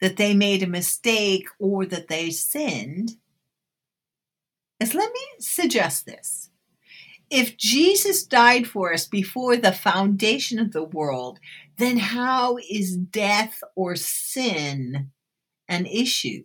that 0.00 0.16
they 0.16 0.34
made 0.34 0.62
a 0.62 0.68
mistake 0.68 1.48
or 1.58 1.86
that 1.86 2.08
they 2.08 2.30
sinned. 2.30 3.12
Is 4.78 4.94
let 4.94 5.10
me 5.10 5.20
suggest 5.38 6.04
this. 6.04 6.50
If 7.30 7.56
Jesus 7.56 8.22
died 8.24 8.66
for 8.68 8.92
us 8.92 9.06
before 9.06 9.56
the 9.56 9.72
foundation 9.72 10.58
of 10.58 10.72
the 10.72 10.84
world, 10.84 11.40
then 11.76 11.98
how 11.98 12.58
is 12.70 12.96
death 12.96 13.60
or 13.74 13.96
sin 13.96 15.10
an 15.68 15.86
issue? 15.86 16.44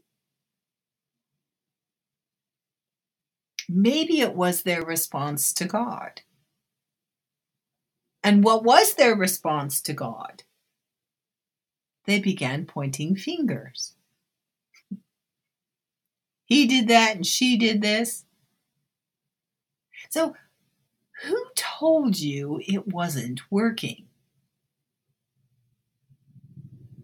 Maybe 3.70 4.22
it 4.22 4.36
was 4.36 4.64
their 4.64 4.84
response 4.84 5.54
to 5.54 5.66
God. 5.66 6.22
And 8.24 8.44
what 8.44 8.64
was 8.64 8.96
their 8.96 9.16
response 9.16 9.82
to 9.84 9.94
God? 9.94 10.44
They 12.06 12.20
began 12.20 12.66
pointing 12.66 13.16
fingers. 13.16 13.96
He 16.46 16.68
did 16.68 16.90
that 16.90 17.16
and 17.16 17.26
she 17.26 17.58
did 17.58 17.82
this. 17.82 18.26
So, 20.10 20.36
who 21.24 21.46
told 21.56 22.20
you 22.20 22.62
it 22.68 22.88
wasn't 22.88 23.42
working? 23.50 24.08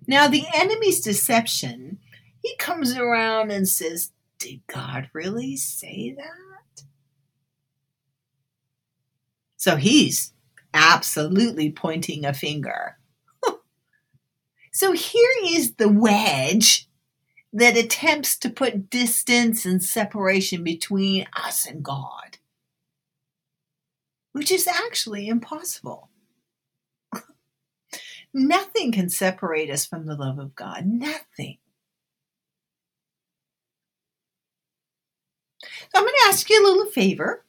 Now, 0.07 0.27
the 0.27 0.45
enemy's 0.53 1.01
deception, 1.01 1.99
he 2.41 2.55
comes 2.57 2.95
around 2.95 3.51
and 3.51 3.67
says, 3.67 4.11
Did 4.39 4.61
God 4.67 5.09
really 5.13 5.57
say 5.57 6.15
that? 6.17 6.83
So 9.57 9.75
he's 9.75 10.33
absolutely 10.73 11.71
pointing 11.71 12.25
a 12.25 12.33
finger. 12.33 12.97
so 14.71 14.93
here 14.93 15.31
is 15.45 15.73
the 15.73 15.89
wedge 15.89 16.87
that 17.51 17.75
attempts 17.75 18.37
to 18.37 18.49
put 18.49 18.89
distance 18.89 19.65
and 19.65 19.83
separation 19.83 20.63
between 20.63 21.25
us 21.35 21.65
and 21.65 21.83
God, 21.83 22.37
which 24.37 24.51
is 24.51 24.67
actually 24.67 25.27
impossible. 25.27 26.09
Nothing 28.33 28.91
can 28.91 29.09
separate 29.09 29.71
us 29.71 29.83
from 29.83 30.05
the 30.05 30.13
love 30.13 30.37
of 30.37 30.53
God. 30.53 30.85
Nothing. 30.85 31.57
So 35.63 35.95
I'm 35.95 36.03
going 36.03 36.13
to 36.13 36.29
ask 36.29 36.47
you 36.51 36.61
a 36.63 36.67
little 36.67 36.85
favor. 36.91 37.45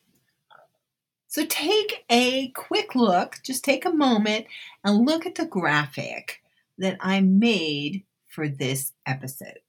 So 1.26 1.44
take 1.44 2.06
a 2.08 2.48
quick 2.52 2.94
look, 2.94 3.36
just 3.44 3.64
take 3.64 3.84
a 3.84 3.92
moment 3.92 4.46
and 4.82 5.04
look 5.04 5.26
at 5.26 5.34
the 5.34 5.44
graphic 5.44 6.40
that 6.78 6.96
I 7.00 7.20
made 7.20 8.04
for 8.28 8.48
this 8.48 8.92
episode. 9.04 9.67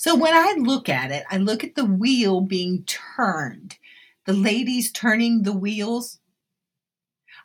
So 0.00 0.16
when 0.16 0.32
I 0.32 0.54
look 0.56 0.88
at 0.88 1.10
it, 1.10 1.24
I 1.30 1.36
look 1.36 1.62
at 1.62 1.74
the 1.74 1.84
wheel 1.84 2.40
being 2.40 2.84
turned. 2.84 3.76
The 4.24 4.32
ladies 4.32 4.90
turning 4.90 5.42
the 5.42 5.52
wheels. 5.52 6.20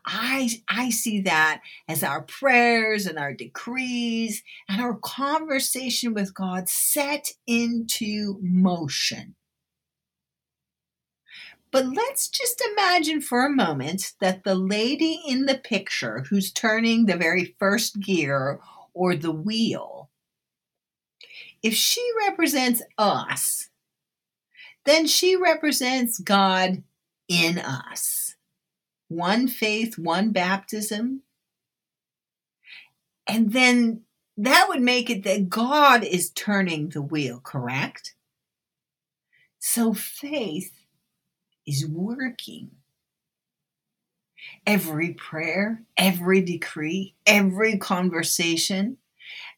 I, 0.05 0.49
I 0.69 0.89
see 0.89 1.19
that 1.23 1.59
as 1.89 2.01
our 2.01 2.21
prayers 2.21 3.07
and 3.07 3.19
our 3.19 3.33
decrees 3.33 4.41
and 4.69 4.79
our 4.79 4.93
conversation 4.93 6.13
with 6.13 6.33
God 6.33 6.69
set 6.69 7.27
into 7.45 8.39
motion. 8.41 9.35
But 11.71 11.87
let's 11.87 12.29
just 12.29 12.63
imagine 12.71 13.19
for 13.19 13.45
a 13.45 13.49
moment 13.49 14.13
that 14.21 14.45
the 14.45 14.55
lady 14.55 15.21
in 15.27 15.45
the 15.45 15.57
picture 15.57 16.23
who's 16.29 16.53
turning 16.53 17.05
the 17.05 17.17
very 17.17 17.53
first 17.59 17.99
gear 17.99 18.61
or 18.93 19.13
the 19.13 19.33
wheel, 19.33 20.04
if 21.65 21.73
she 21.73 22.07
represents 22.27 22.83
us, 22.95 23.69
then 24.85 25.07
she 25.07 25.35
represents 25.35 26.19
God 26.19 26.83
in 27.27 27.57
us. 27.57 28.35
One 29.07 29.47
faith, 29.47 29.97
one 29.97 30.31
baptism. 30.31 31.23
And 33.27 33.51
then 33.51 34.01
that 34.37 34.67
would 34.69 34.83
make 34.83 35.09
it 35.09 35.23
that 35.23 35.49
God 35.49 36.03
is 36.03 36.29
turning 36.29 36.89
the 36.89 37.01
wheel, 37.01 37.39
correct? 37.43 38.13
So 39.57 39.91
faith 39.95 40.71
is 41.65 41.87
working. 41.87 42.69
Every 44.67 45.15
prayer, 45.15 45.81
every 45.97 46.41
decree, 46.41 47.15
every 47.25 47.79
conversation. 47.79 48.97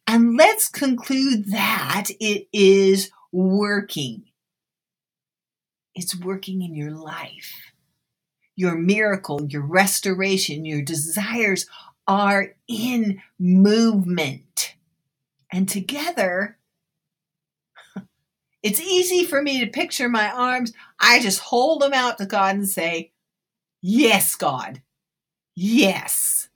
And 0.07 0.37
let's 0.37 0.69
conclude 0.69 1.51
that 1.51 2.05
it 2.21 2.47
is 2.53 3.11
working. 3.33 4.23
It's 5.95 6.15
working 6.17 6.61
in 6.61 6.75
your 6.75 6.91
life. 6.91 7.53
Your 8.55 8.75
miracle, 8.75 9.45
your 9.45 9.63
restoration, 9.63 10.65
your 10.65 10.81
desires 10.81 11.67
are 12.07 12.55
in 12.67 13.21
movement. 13.37 14.75
And 15.51 15.67
together, 15.67 16.57
it's 18.63 18.79
easy 18.79 19.25
for 19.25 19.41
me 19.41 19.59
to 19.59 19.67
picture 19.67 20.07
my 20.07 20.31
arms. 20.31 20.71
I 20.99 21.19
just 21.19 21.39
hold 21.39 21.81
them 21.81 21.93
out 21.93 22.17
to 22.19 22.25
God 22.25 22.55
and 22.55 22.69
say, 22.69 23.11
Yes, 23.81 24.35
God. 24.35 24.81
Yes. 25.55 26.49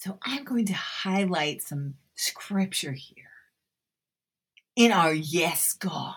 so 0.00 0.18
I'm 0.22 0.44
going 0.44 0.64
to 0.64 0.72
highlight 0.72 1.60
some 1.60 1.96
scripture 2.14 2.92
here 2.92 3.26
in 4.74 4.92
our 4.92 5.12
yes, 5.12 5.74
God. 5.74 6.14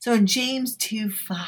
So 0.00 0.12
in 0.12 0.26
James 0.26 0.76
2 0.76 1.08
5, 1.08 1.38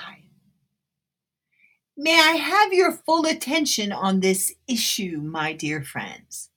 may 1.96 2.14
I 2.14 2.36
have 2.36 2.72
your 2.72 2.92
full 2.92 3.26
attention 3.26 3.90
on 3.90 4.20
this 4.20 4.54
issue, 4.68 5.18
my 5.20 5.52
dear 5.52 5.82
friends. 5.82 6.50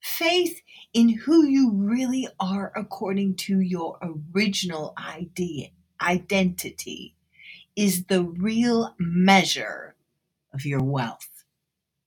Faith 0.00 0.62
in 0.92 1.10
who 1.10 1.46
you 1.46 1.70
really 1.72 2.26
are 2.40 2.72
according 2.74 3.36
to 3.36 3.60
your 3.60 4.00
original 4.34 4.94
idea, 4.98 5.68
identity 6.02 7.14
is 7.76 8.06
the 8.06 8.24
real 8.24 8.96
measure 8.98 9.94
of 10.52 10.66
your 10.66 10.82
wealth. 10.82 11.31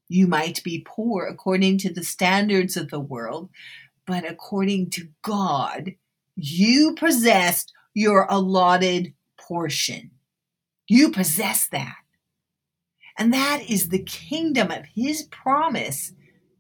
You 0.08 0.28
might 0.28 0.64
be 0.64 0.86
poor 0.86 1.26
according 1.26 1.80
to 1.80 1.94
the 1.94 2.04
standards 2.04 2.78
of 2.78 2.90
the 2.90 3.00
world, 3.00 3.50
but 4.06 4.30
according 4.30 4.92
to 4.92 5.08
God, 5.24 5.92
you 6.36 6.96
possessed 6.96 7.74
your 7.94 8.28
allotted 8.30 9.14
portion. 9.38 10.12
You 10.88 11.12
possess 11.12 11.68
that. 11.70 11.96
And 13.18 13.34
that 13.34 13.64
is 13.70 13.90
the 13.90 14.04
kingdom 14.04 14.70
of 14.72 14.86
his 14.94 15.24
promise 15.24 16.14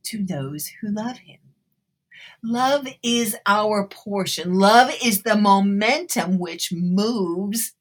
to 0.04 0.24
those 0.24 0.72
who 0.82 0.90
love 0.90 1.18
him. 1.20 1.40
Love 2.42 2.88
is 3.04 3.36
our 3.46 3.88
portion. 3.88 4.54
Love 4.54 4.92
is 5.04 5.24
the 5.24 5.36
momentum 5.36 6.40
which 6.40 6.72
moves 6.72 7.74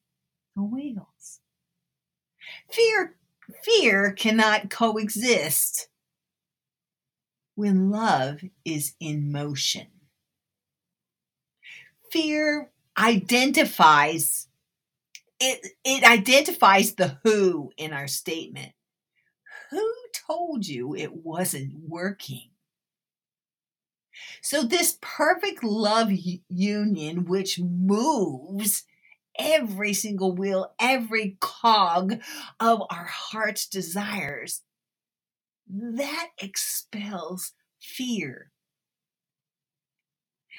the 0.55 0.63
wheels. 0.63 1.39
Fear, 2.69 3.14
fear 3.65 4.11
cannot 4.11 4.69
coexist 4.69 5.87
when 7.55 7.89
love 7.89 8.41
is 8.63 8.93
in 8.99 9.31
motion. 9.31 9.87
Fear 12.11 12.69
identifies 12.97 14.47
it 15.39 15.67
it 15.83 16.03
identifies 16.03 16.95
the 16.95 17.17
who 17.23 17.71
in 17.77 17.91
our 17.91 18.07
statement. 18.07 18.71
Who 19.71 19.93
told 20.27 20.67
you 20.67 20.95
it 20.95 21.25
wasn't 21.25 21.73
working? 21.87 22.51
So, 24.41 24.63
this 24.63 24.97
perfect 25.01 25.63
love 25.63 26.09
union, 26.49 27.25
which 27.25 27.59
moves 27.59 28.85
every 29.37 29.93
single 29.93 30.33
wheel, 30.33 30.73
every 30.79 31.37
cog 31.39 32.19
of 32.59 32.81
our 32.89 33.05
heart's 33.05 33.67
desires, 33.67 34.61
that 35.67 36.29
expels 36.39 37.53
fear. 37.81 38.51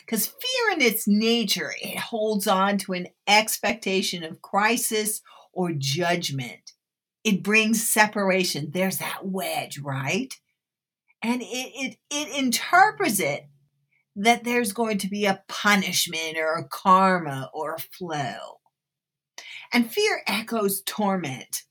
Because 0.04 0.26
fear 0.26 0.72
in 0.74 0.82
its 0.82 1.08
nature, 1.08 1.72
it 1.80 1.98
holds 1.98 2.46
on 2.46 2.78
to 2.78 2.92
an 2.92 3.08
expectation 3.26 4.22
of 4.22 4.42
crisis 4.42 5.20
or 5.52 5.72
judgment. 5.72 6.72
It 7.24 7.42
brings 7.42 7.88
separation. 7.88 8.70
There's 8.70 8.98
that 8.98 9.26
wedge, 9.26 9.78
right? 9.80 10.32
And 11.22 11.42
it, 11.42 11.46
it, 11.46 11.96
it 12.10 12.38
interprets 12.38 13.18
it 13.18 13.48
that 14.14 14.44
there's 14.44 14.72
going 14.72 14.98
to 14.98 15.08
be 15.08 15.26
a 15.26 15.42
punishment 15.48 16.36
or 16.38 16.54
a 16.54 16.68
karma 16.68 17.50
or 17.52 17.74
a 17.74 17.80
flow. 17.80 18.55
And 19.72 19.90
fear 19.90 20.22
echoes 20.26 20.82
torment. 20.82 21.64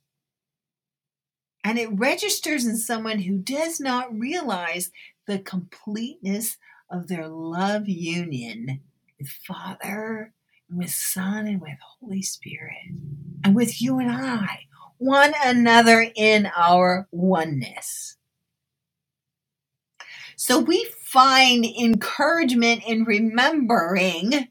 And 1.63 1.79
it 1.79 1.89
registers 1.91 2.65
in 2.65 2.77
someone 2.77 3.19
who 3.19 3.37
does 3.37 3.79
not 3.79 4.13
realize 4.13 4.91
the 5.25 5.39
completeness 5.39 6.57
of 6.91 7.07
their 7.07 7.27
love 7.27 7.87
union 7.87 8.81
with 9.19 9.29
Father, 9.29 10.33
and 10.69 10.77
with 10.77 10.91
Son, 10.91 11.47
and 11.47 11.59
with 11.59 11.77
Holy 11.99 12.21
Spirit, 12.21 12.91
and 13.43 13.55
with 13.55 13.81
you 13.81 13.97
and 13.97 14.11
I, 14.11 14.67
one 14.97 15.33
another 15.43 16.05
in 16.15 16.47
our 16.55 17.07
oneness. 17.11 18.17
So 20.35 20.59
we 20.59 20.85
find 21.01 21.65
encouragement 21.65 22.83
in 22.85 23.05
remembering 23.05 24.49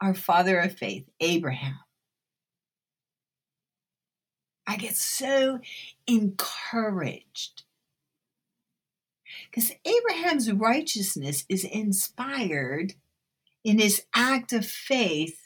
our 0.00 0.14
father 0.14 0.58
of 0.58 0.76
faith, 0.76 1.08
Abraham. 1.20 1.78
I 4.66 4.76
get 4.76 4.96
so 4.96 5.60
encouraged 6.06 7.62
because 9.50 9.72
Abraham's 9.84 10.52
righteousness 10.52 11.44
is 11.48 11.64
inspired 11.64 12.94
in 13.64 13.78
his 13.78 14.04
act 14.14 14.52
of 14.52 14.66
faith 14.66 15.38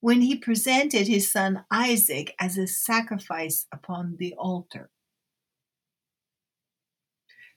when 0.00 0.20
he 0.20 0.36
presented 0.36 1.06
his 1.06 1.30
son 1.30 1.64
Isaac 1.70 2.34
as 2.40 2.58
a 2.58 2.66
sacrifice 2.66 3.66
upon 3.72 4.16
the 4.18 4.34
altar. 4.34 4.90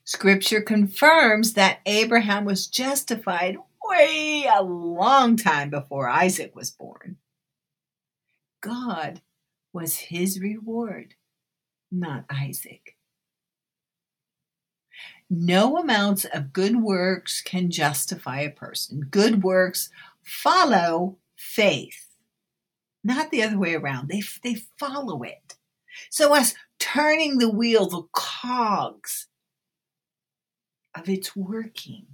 Scripture 0.04 0.60
confirms 0.60 1.54
that 1.54 1.80
Abraham 1.84 2.44
was 2.44 2.68
justified 2.68 3.56
way 3.84 4.48
a 4.52 4.62
long 4.62 5.36
time 5.36 5.70
before 5.70 6.08
Isaac 6.08 6.54
was 6.54 6.70
born. 6.70 7.16
God 8.60 9.20
was 9.76 9.98
his 9.98 10.40
reward, 10.40 11.14
not 11.92 12.24
Isaac. 12.30 12.96
No 15.28 15.76
amounts 15.76 16.24
of 16.24 16.54
good 16.54 16.76
works 16.76 17.42
can 17.42 17.70
justify 17.70 18.40
a 18.40 18.50
person. 18.50 19.08
Good 19.10 19.42
works 19.42 19.90
follow 20.22 21.18
faith, 21.36 22.06
not 23.04 23.30
the 23.30 23.42
other 23.42 23.58
way 23.58 23.74
around. 23.74 24.08
They, 24.08 24.22
they 24.42 24.62
follow 24.78 25.22
it. 25.22 25.56
So, 26.08 26.34
us 26.34 26.54
turning 26.78 27.36
the 27.36 27.50
wheel, 27.50 27.86
the 27.86 28.06
cogs, 28.12 29.28
of 30.94 31.10
its 31.10 31.36
working 31.36 32.06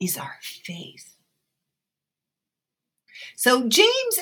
is 0.00 0.18
our 0.18 0.38
faith. 0.42 1.14
So 3.36 3.68
James 3.68 4.18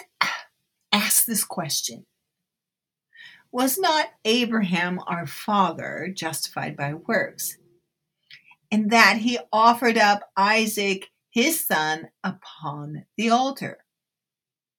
asked 1.12 1.26
this 1.26 1.44
question 1.44 2.06
Was 3.52 3.78
not 3.78 4.06
Abraham 4.24 4.98
our 5.06 5.26
father 5.26 6.10
justified 6.14 6.74
by 6.74 6.94
works? 6.94 7.58
In 8.70 8.88
that 8.88 9.18
he 9.18 9.38
offered 9.52 9.98
up 9.98 10.22
Isaac, 10.38 11.10
his 11.30 11.66
son, 11.66 12.08
upon 12.24 13.04
the 13.18 13.28
altar? 13.28 13.84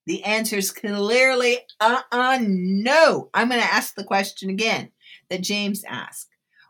The 0.07 0.23
answer 0.23 0.57
is 0.57 0.71
clearly 0.71 1.59
uh 1.79 2.01
uh 2.11 2.39
no. 2.41 3.29
I'm 3.35 3.49
going 3.49 3.61
to 3.61 3.73
ask 3.73 3.93
the 3.93 4.03
question 4.03 4.49
again 4.49 4.89
that 5.29 5.43
James 5.43 5.83
asked. 5.87 6.29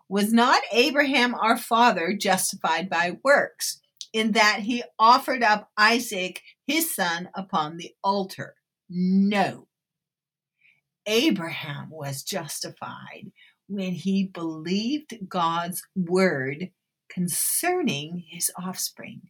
Was 0.10 0.34
not 0.34 0.62
Abraham 0.74 1.34
our 1.36 1.58
father 1.58 2.14
justified 2.20 2.90
by 2.90 3.18
works, 3.24 3.80
in 4.12 4.34
that 4.34 4.60
he 4.60 4.84
offered 5.00 5.42
up 5.42 5.70
Isaac 5.78 6.42
his 6.68 6.94
son 6.94 7.30
upon 7.34 7.78
the 7.78 7.92
altar? 8.04 8.56
No. 8.90 9.68
Abraham 11.06 11.90
was 11.90 12.24
justified 12.24 13.32
when 13.68 13.92
he 13.92 14.26
believed 14.26 15.18
God's 15.28 15.84
word 15.96 16.70
concerning 17.10 18.24
his 18.28 18.52
offspring 18.58 19.22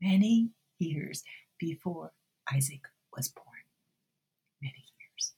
many 0.00 0.50
years 0.78 1.22
before 1.58 2.12
Isaac 2.52 2.82
was 3.16 3.28
born. 3.28 3.46
Many 4.62 4.84
years. 4.98 5.34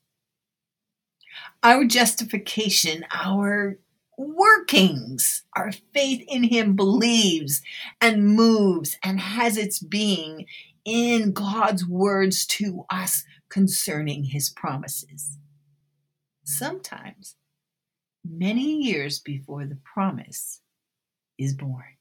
Our 1.62 1.84
justification, 1.84 3.04
our 3.12 3.78
workings. 4.16 5.42
Our 5.56 5.72
faith 5.92 6.24
in 6.28 6.44
Him 6.44 6.76
believes 6.76 7.62
and 8.00 8.34
moves 8.34 8.96
and 9.02 9.20
has 9.20 9.56
its 9.56 9.78
being 9.78 10.46
in 10.84 11.32
God's 11.32 11.86
words 11.86 12.46
to 12.46 12.84
us 12.90 13.24
concerning 13.48 14.24
His 14.24 14.50
promises. 14.50 15.38
Sometimes, 16.44 17.36
many 18.24 18.82
years 18.82 19.20
before 19.20 19.64
the 19.66 19.78
promise 19.84 20.60
is 21.38 21.54
born. 21.54 21.96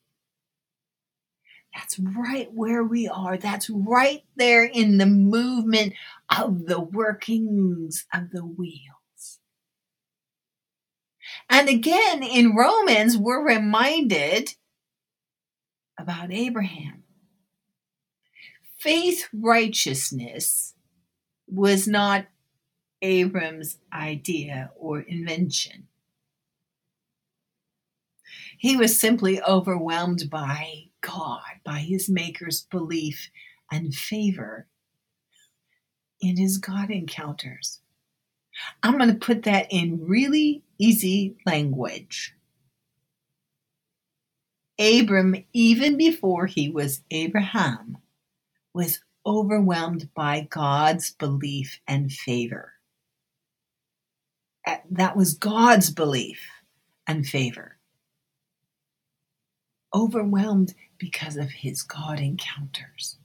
That's 1.74 2.00
right 2.00 2.50
where 2.54 2.84
we 2.84 3.08
are. 3.08 3.38
That's 3.38 3.70
right 3.70 4.24
there 4.36 4.66
in 4.66 4.98
the 4.98 5.06
movement 5.06 5.94
of 6.38 6.66
the 6.66 6.82
workings 6.82 8.06
of 8.14 8.32
the 8.32 8.46
wheels. 8.46 9.40
And 11.50 11.70
again, 11.70 12.24
in 12.24 12.56
Romans, 12.56 13.18
we're 13.18 13.46
reminded 13.46 14.56
about 15.98 16.32
Abraham. 16.32 17.01
Faith 18.82 19.30
righteousness 19.32 20.74
was 21.48 21.88
not 21.88 22.26
Abram's 23.04 23.78
idea 23.94 24.72
or 24.76 25.02
invention. 25.02 25.88
He 28.58 28.76
was 28.76 29.00
simply 29.00 29.40
overwhelmed 29.44 30.32
by 30.32 30.86
God, 31.02 31.44
by 31.64 31.78
his 31.78 32.10
Maker's 32.10 32.64
belief 32.72 33.30
and 33.72 33.94
favor 33.94 34.66
in 36.20 36.38
his 36.38 36.58
God 36.58 36.90
encounters. 36.90 37.82
I'm 38.82 38.98
going 38.98 39.14
to 39.14 39.26
put 39.26 39.44
that 39.44 39.68
in 39.70 40.08
really 40.08 40.64
easy 40.80 41.36
language. 41.46 42.34
Abram, 44.80 45.36
even 45.54 45.98
before 45.98 46.48
he 46.48 46.68
was 46.68 47.04
Abraham, 47.12 48.00
was 48.74 49.02
overwhelmed 49.26 50.10
by 50.14 50.48
God's 50.50 51.12
belief 51.12 51.80
and 51.88 52.12
favor. 52.12 52.74
Uh, 54.66 54.78
that 54.92 55.16
was 55.16 55.34
God's 55.34 55.90
belief 55.90 56.40
and 57.08 57.26
favor. 57.26 57.78
Overwhelmed 59.94 60.74
because 60.98 61.38
of 61.38 61.50
his 61.50 61.82
God 61.84 62.20
encounters 62.20 63.18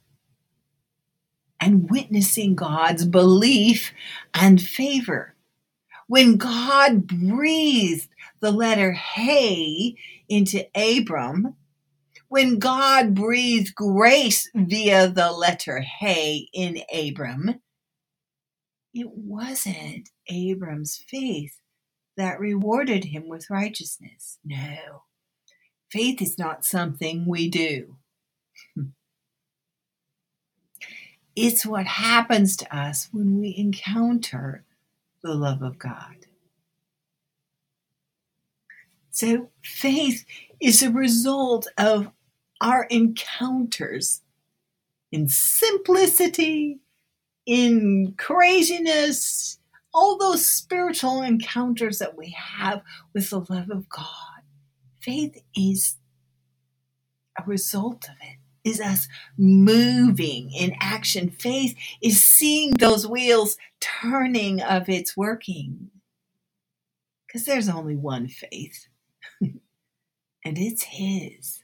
and 1.59 1.89
witnessing 1.89 2.55
God's 2.55 3.05
belief 3.05 3.91
and 4.33 4.61
favor. 4.61 5.33
When 6.07 6.37
God 6.37 7.07
breathed 7.07 8.09
the 8.39 8.51
letter 8.51 8.91
Hey 8.91 9.95
into 10.29 10.65
Abram, 10.75 11.55
when 12.29 12.59
God 12.59 13.13
breathed 13.15 13.75
grace 13.75 14.49
via 14.53 15.07
the 15.07 15.31
letter 15.31 15.79
Hey 15.79 16.49
in 16.53 16.81
Abram, 16.93 17.61
it 18.93 19.07
wasn't 19.09 20.09
Abram's 20.27 21.03
faith 21.09 21.59
that 22.17 22.39
rewarded 22.39 23.05
him 23.05 23.29
with 23.29 23.49
righteousness. 23.49 24.39
No. 24.43 25.03
Faith 25.91 26.21
is 26.21 26.37
not 26.37 26.65
something 26.65 27.25
we 27.25 27.49
do. 27.49 27.97
It's 31.39 31.67
what 31.67 31.85
happens 31.85 32.57
to 32.57 32.75
us 32.75 33.09
when 33.11 33.39
we 33.39 33.53
encounter 33.55 34.65
the 35.21 35.35
love 35.35 35.61
of 35.61 35.77
God. 35.77 36.25
So, 39.11 39.49
faith 39.63 40.25
is 40.59 40.81
a 40.81 40.89
result 40.89 41.67
of 41.77 42.09
our 42.61 42.85
encounters 42.85 44.21
in 45.11 45.27
simplicity, 45.27 46.79
in 47.45 48.13
craziness, 48.17 49.59
all 49.93 50.17
those 50.17 50.45
spiritual 50.45 51.21
encounters 51.21 51.99
that 51.99 52.17
we 52.17 52.35
have 52.37 52.81
with 53.13 53.29
the 53.29 53.39
love 53.39 53.69
of 53.69 53.89
God. 53.89 54.05
Faith 54.99 55.41
is 55.55 55.95
a 57.39 57.43
result 57.45 58.05
of 58.09 58.15
it, 58.21 58.37
is 58.69 58.81
us 58.81 59.07
moving 59.37 60.51
in 60.51 60.75
action. 60.81 61.29
Faith 61.29 61.75
is 62.01 62.23
seeing 62.23 62.71
those 62.71 63.07
wheels 63.07 63.57
turning 63.79 64.61
of 64.61 64.89
its 64.89 65.15
working. 65.15 65.89
Because 67.25 67.45
there's 67.45 67.69
only 67.69 67.95
one 67.95 68.27
faith, 68.27 68.87
and 69.41 69.59
it's 70.45 70.83
His. 70.83 71.63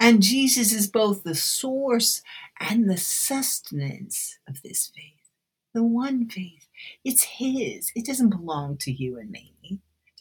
And 0.00 0.22
Jesus 0.22 0.72
is 0.72 0.86
both 0.88 1.22
the 1.22 1.34
source 1.34 2.22
and 2.60 2.88
the 2.88 2.96
sustenance 2.96 4.38
of 4.48 4.62
this 4.62 4.92
faith. 4.94 5.30
The 5.74 5.82
one 5.82 6.28
faith. 6.28 6.68
It's 7.04 7.22
His. 7.22 7.92
It 7.94 8.04
doesn't 8.04 8.30
belong 8.30 8.76
to 8.78 8.92
you 8.92 9.18
and 9.18 9.30
me 9.30 9.52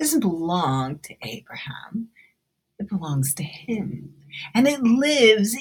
it 0.02 0.06
doesn't 0.06 0.22
belong 0.22 0.98
to 1.04 1.16
Abraham. 1.22 2.10
It 2.80 2.90
belongs 2.90 3.36
to 3.36 3.44
him. 3.44 4.16
And 4.56 4.68
it 4.68 4.82
lives 4.82 5.56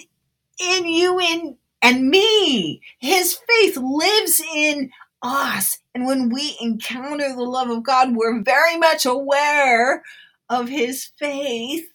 in 0.59 0.87
you 0.87 1.21
in, 1.21 1.59
and 1.83 2.09
me. 2.09 2.81
His 3.01 3.35
faith 3.35 3.77
lives 3.77 4.41
in 4.55 4.93
us. 5.21 5.81
And 5.95 6.07
when 6.07 6.31
we 6.31 6.57
encounter 6.59 7.29
the 7.35 7.43
love 7.43 7.69
of 7.69 7.83
God, 7.83 8.17
we're 8.17 8.43
very 8.43 8.79
much 8.79 9.05
aware 9.05 10.03
of 10.49 10.71
his 10.71 11.11
faith 11.19 11.91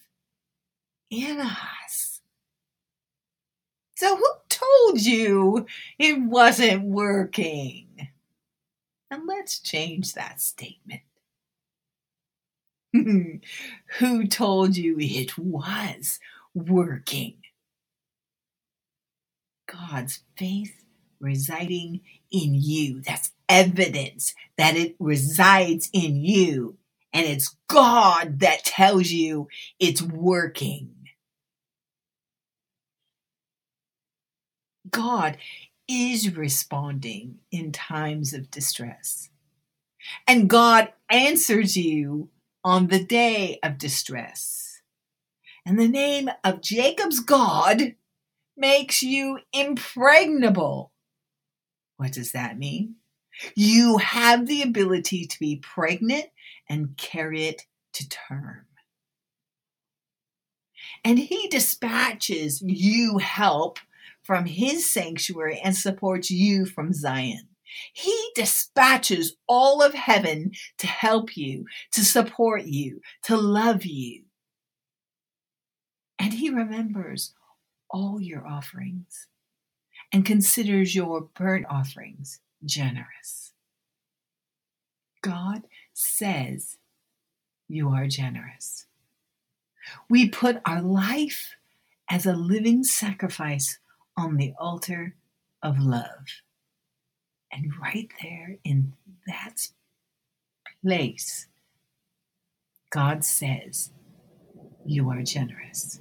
in 1.09 1.39
us. 1.39 2.21
So 3.95 4.17
who 4.17 4.27
told 4.49 5.01
you 5.01 5.65
it 5.97 6.21
wasn't 6.21 6.83
working? 6.83 8.09
And 9.09 9.25
let's 9.25 9.59
change 9.59 10.13
that 10.13 10.41
statement. 10.41 11.01
Who 13.99 14.27
told 14.27 14.77
you 14.77 14.97
it 14.99 15.37
was 15.37 16.19
working? 16.53 17.35
God's 19.67 20.21
faith 20.37 20.85
residing 21.19 22.01
in 22.31 22.55
you. 22.55 23.01
That's 23.01 23.31
evidence 23.49 24.33
that 24.57 24.75
it 24.75 24.95
resides 24.99 25.89
in 25.93 26.17
you. 26.17 26.77
And 27.15 27.25
it's 27.25 27.55
God 27.69 28.41
that 28.41 28.65
tells 28.65 29.09
you 29.09 29.47
it's 29.79 30.01
working. 30.01 30.93
God 34.89 35.37
is 35.87 36.35
responding 36.35 37.37
in 37.51 37.71
times 37.71 38.33
of 38.33 38.51
distress. 38.51 39.29
And 40.27 40.49
God 40.49 40.91
answers 41.09 41.77
you 41.77 42.31
on 42.65 42.87
the 42.87 43.01
day 43.01 43.59
of 43.63 43.77
distress. 43.77 44.81
And 45.65 45.79
the 45.79 45.87
name 45.87 46.29
of 46.43 46.61
Jacob's 46.61 47.21
God 47.21 47.95
makes 48.57 49.01
you 49.01 49.39
impregnable. 49.53 50.91
What 51.95 52.11
does 52.11 52.33
that 52.33 52.59
mean? 52.59 52.95
You 53.55 53.97
have 53.97 54.47
the 54.47 54.61
ability 54.61 55.25
to 55.25 55.39
be 55.39 55.57
pregnant 55.57 56.25
and 56.69 56.97
carry 56.97 57.45
it 57.45 57.63
to 57.93 58.09
term. 58.09 58.65
And 61.03 61.19
he 61.19 61.47
dispatches 61.49 62.61
you 62.65 63.19
help 63.19 63.79
from 64.23 64.45
his 64.45 64.91
sanctuary 64.91 65.59
and 65.63 65.75
supports 65.75 66.31
you 66.31 66.65
from 66.65 66.93
Zion. 66.93 67.47
He 67.93 68.29
dispatches 68.35 69.35
all 69.47 69.81
of 69.81 69.93
heaven 69.93 70.51
to 70.77 70.87
help 70.87 71.35
you, 71.35 71.65
to 71.91 72.03
support 72.05 72.63
you, 72.65 73.01
to 73.23 73.37
love 73.37 73.85
you. 73.85 74.23
And 76.17 76.33
He 76.33 76.49
remembers 76.49 77.33
all 77.89 78.21
your 78.21 78.45
offerings 78.47 79.27
and 80.11 80.25
considers 80.25 80.95
your 80.95 81.21
burnt 81.21 81.65
offerings 81.69 82.39
generous. 82.63 83.53
God 85.21 85.63
says 85.93 86.77
you 87.67 87.89
are 87.89 88.07
generous. 88.07 88.85
We 90.09 90.29
put 90.29 90.61
our 90.65 90.81
life 90.81 91.55
as 92.09 92.25
a 92.25 92.33
living 92.33 92.83
sacrifice 92.83 93.79
on 94.15 94.37
the 94.37 94.53
altar 94.59 95.15
of 95.63 95.79
love. 95.79 96.41
And 97.51 97.71
right 97.81 98.09
there 98.21 98.57
in 98.63 98.93
that 99.25 99.69
place, 100.83 101.47
God 102.91 103.23
says, 103.25 103.91
You 104.85 105.09
are 105.09 105.23
generous. 105.23 105.99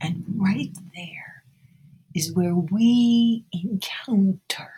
And 0.00 0.24
right 0.28 0.72
there 0.94 1.44
is 2.14 2.32
where 2.32 2.54
we 2.54 3.44
encounter 3.52 4.72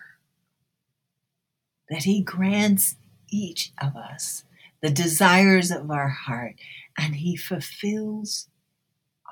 that 1.92 2.04
He 2.04 2.22
grants 2.22 2.96
each 3.30 3.72
of 3.82 3.96
us 3.96 4.44
the 4.82 4.90
desires 4.90 5.70
of 5.70 5.90
our 5.90 6.08
heart, 6.10 6.56
and 6.98 7.16
He 7.16 7.36
fulfills 7.36 8.48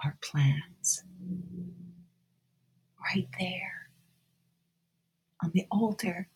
our 0.04 0.16
plans. 0.22 1.04
Right 3.14 3.28
there 3.40 3.88
on 5.42 5.52
the 5.54 5.66
altar 5.70 6.28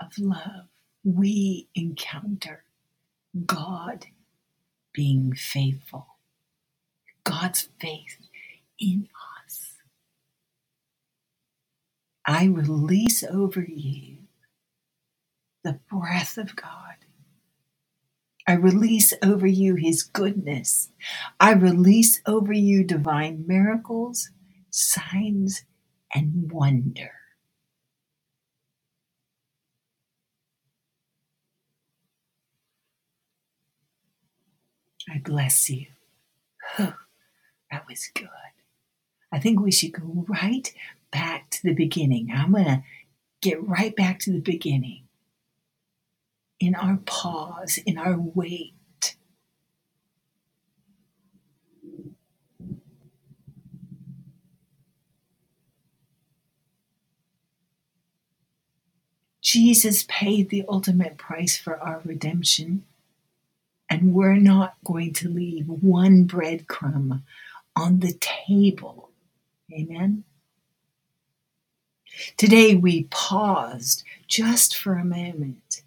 of 0.00 0.12
love, 0.18 0.68
we 1.04 1.68
encounter 1.74 2.64
God 3.46 4.06
being 4.94 5.34
faithful, 5.34 6.06
God's 7.24 7.68
faith 7.80 8.18
in 8.80 9.08
us. 9.44 9.74
I 12.26 12.46
release 12.46 13.24
over 13.24 13.62
you 13.62 14.18
the 15.62 15.78
breath 15.90 16.38
of 16.38 16.56
God. 16.56 16.96
I 18.46 18.54
release 18.54 19.12
over 19.22 19.46
you 19.46 19.76
his 19.76 20.02
goodness. 20.02 20.90
I 21.38 21.52
release 21.52 22.20
over 22.26 22.52
you 22.52 22.82
divine 22.82 23.44
miracles, 23.46 24.30
signs, 24.70 25.64
and 26.12 26.50
wonder. 26.50 27.12
I 35.08 35.18
bless 35.18 35.70
you. 35.70 35.86
Oh, 36.78 36.94
that 37.70 37.86
was 37.88 38.08
good. 38.14 38.28
I 39.32 39.38
think 39.38 39.60
we 39.60 39.72
should 39.72 39.92
go 39.92 40.24
right 40.28 40.72
back 41.10 41.50
to 41.50 41.62
the 41.62 41.74
beginning. 41.74 42.30
I'm 42.34 42.52
going 42.52 42.64
to 42.64 42.82
get 43.40 43.66
right 43.66 43.94
back 43.94 44.18
to 44.20 44.32
the 44.32 44.40
beginning 44.40 45.04
in 46.62 46.76
our 46.76 46.96
pause, 47.06 47.76
in 47.86 47.98
our 47.98 48.16
wait. 48.16 49.16
Jesus 59.40 60.06
paid 60.08 60.50
the 60.50 60.64
ultimate 60.68 61.18
price 61.18 61.56
for 61.56 61.80
our 61.80 62.00
redemption, 62.04 62.84
and 63.90 64.14
we're 64.14 64.36
not 64.36 64.76
going 64.84 65.12
to 65.14 65.28
leave 65.28 65.66
one 65.66 66.28
breadcrumb 66.28 67.22
on 67.74 67.98
the 67.98 68.12
table. 68.20 69.10
Amen. 69.72 70.22
Today 72.36 72.76
we 72.76 73.04
paused 73.10 74.04
just 74.28 74.76
for 74.76 74.94
a 74.94 75.04
moment 75.04 75.81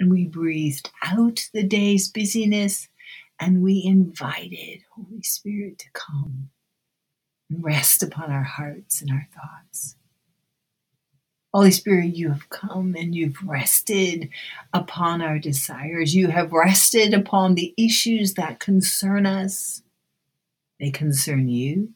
and 0.00 0.10
we 0.10 0.26
breathed 0.26 0.90
out 1.04 1.48
the 1.54 1.64
day's 1.64 2.08
busyness 2.08 2.88
and 3.40 3.62
we 3.62 3.82
invited 3.84 4.82
Holy 4.94 5.22
Spirit 5.22 5.78
to 5.80 5.86
come 5.92 6.50
and 7.50 7.64
rest 7.64 8.02
upon 8.02 8.30
our 8.32 8.44
hearts 8.44 9.02
and 9.02 9.10
our 9.10 9.28
thoughts. 9.34 9.96
Holy 11.54 11.72
Spirit, 11.72 12.16
you 12.16 12.30
have 12.30 12.48
come 12.50 12.94
and 12.98 13.14
you've 13.14 13.42
rested 13.44 14.30
upon 14.74 15.22
our 15.22 15.38
desires. 15.38 16.14
You 16.14 16.28
have 16.28 16.52
rested 16.52 17.14
upon 17.14 17.54
the 17.54 17.74
issues 17.78 18.34
that 18.34 18.60
concern 18.60 19.26
us. 19.26 19.82
They 20.80 20.90
concern 20.90 21.48
you. 21.48 21.90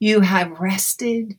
You 0.00 0.20
have 0.22 0.60
rested 0.60 1.38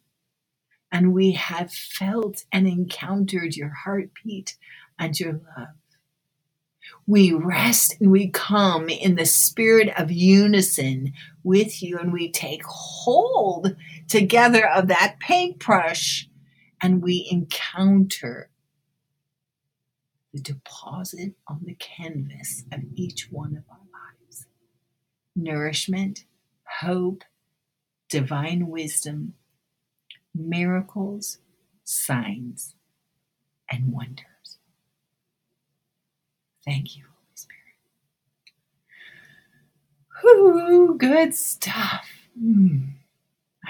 and 0.92 1.14
we 1.14 1.34
have 1.34 1.72
felt 1.72 2.46
and 2.52 2.68
encountered 2.68 3.56
your 3.58 3.70
heartbeat 3.70 4.58
and 5.00 5.20
your 5.20 5.34
love. 5.58 5.70
We 7.08 7.32
rest 7.32 8.00
and 8.00 8.12
we 8.12 8.30
come 8.30 8.90
in 8.90 9.16
the 9.16 9.26
spirit 9.26 9.90
of 9.98 10.12
unison 10.12 11.14
with 11.44 11.84
you, 11.84 11.98
and 11.98 12.12
we 12.12 12.32
take 12.32 12.64
hold 12.66 13.76
together 14.08 14.68
of 14.68 14.88
that 14.88 15.18
paintbrush 15.20 16.28
and 16.82 17.02
we 17.02 17.28
encounter 17.32 18.50
the 20.34 20.42
deposit 20.42 21.34
on 21.48 21.62
the 21.66 21.76
canvas 21.76 22.64
of 22.72 22.82
each 22.96 23.32
one 23.32 23.56
of 23.56 23.64
our 23.70 23.78
lives 23.78 24.48
nourishment, 25.36 26.26
hope, 26.82 27.24
divine 28.10 28.68
wisdom, 28.68 29.34
miracles, 30.34 31.40
signs, 31.84 32.76
and 33.70 33.92
wonders. 33.92 34.35
Thank 36.66 36.98
you, 36.98 37.04
Holy 37.04 37.36
Spirit. 37.36 37.62
Whoo, 40.24 40.98
good 40.98 41.36
stuff. 41.36 42.08
Mm. 42.42 42.90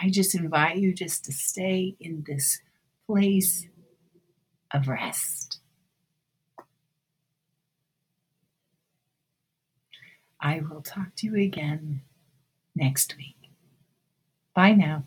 I 0.02 0.10
just 0.10 0.36
invite 0.36 0.78
you 0.78 0.94
just 0.94 1.26
to 1.26 1.32
stay 1.32 1.96
in 2.00 2.24
this 2.28 2.62
place 3.08 3.68
of 4.74 4.88
rest. 4.88 5.60
I 10.42 10.60
will 10.60 10.82
talk 10.82 11.16
to 11.18 11.28
you 11.28 11.36
again 11.36 12.02
next 12.76 13.16
week. 13.18 13.36
Bye 14.54 14.74
now. 14.74 15.06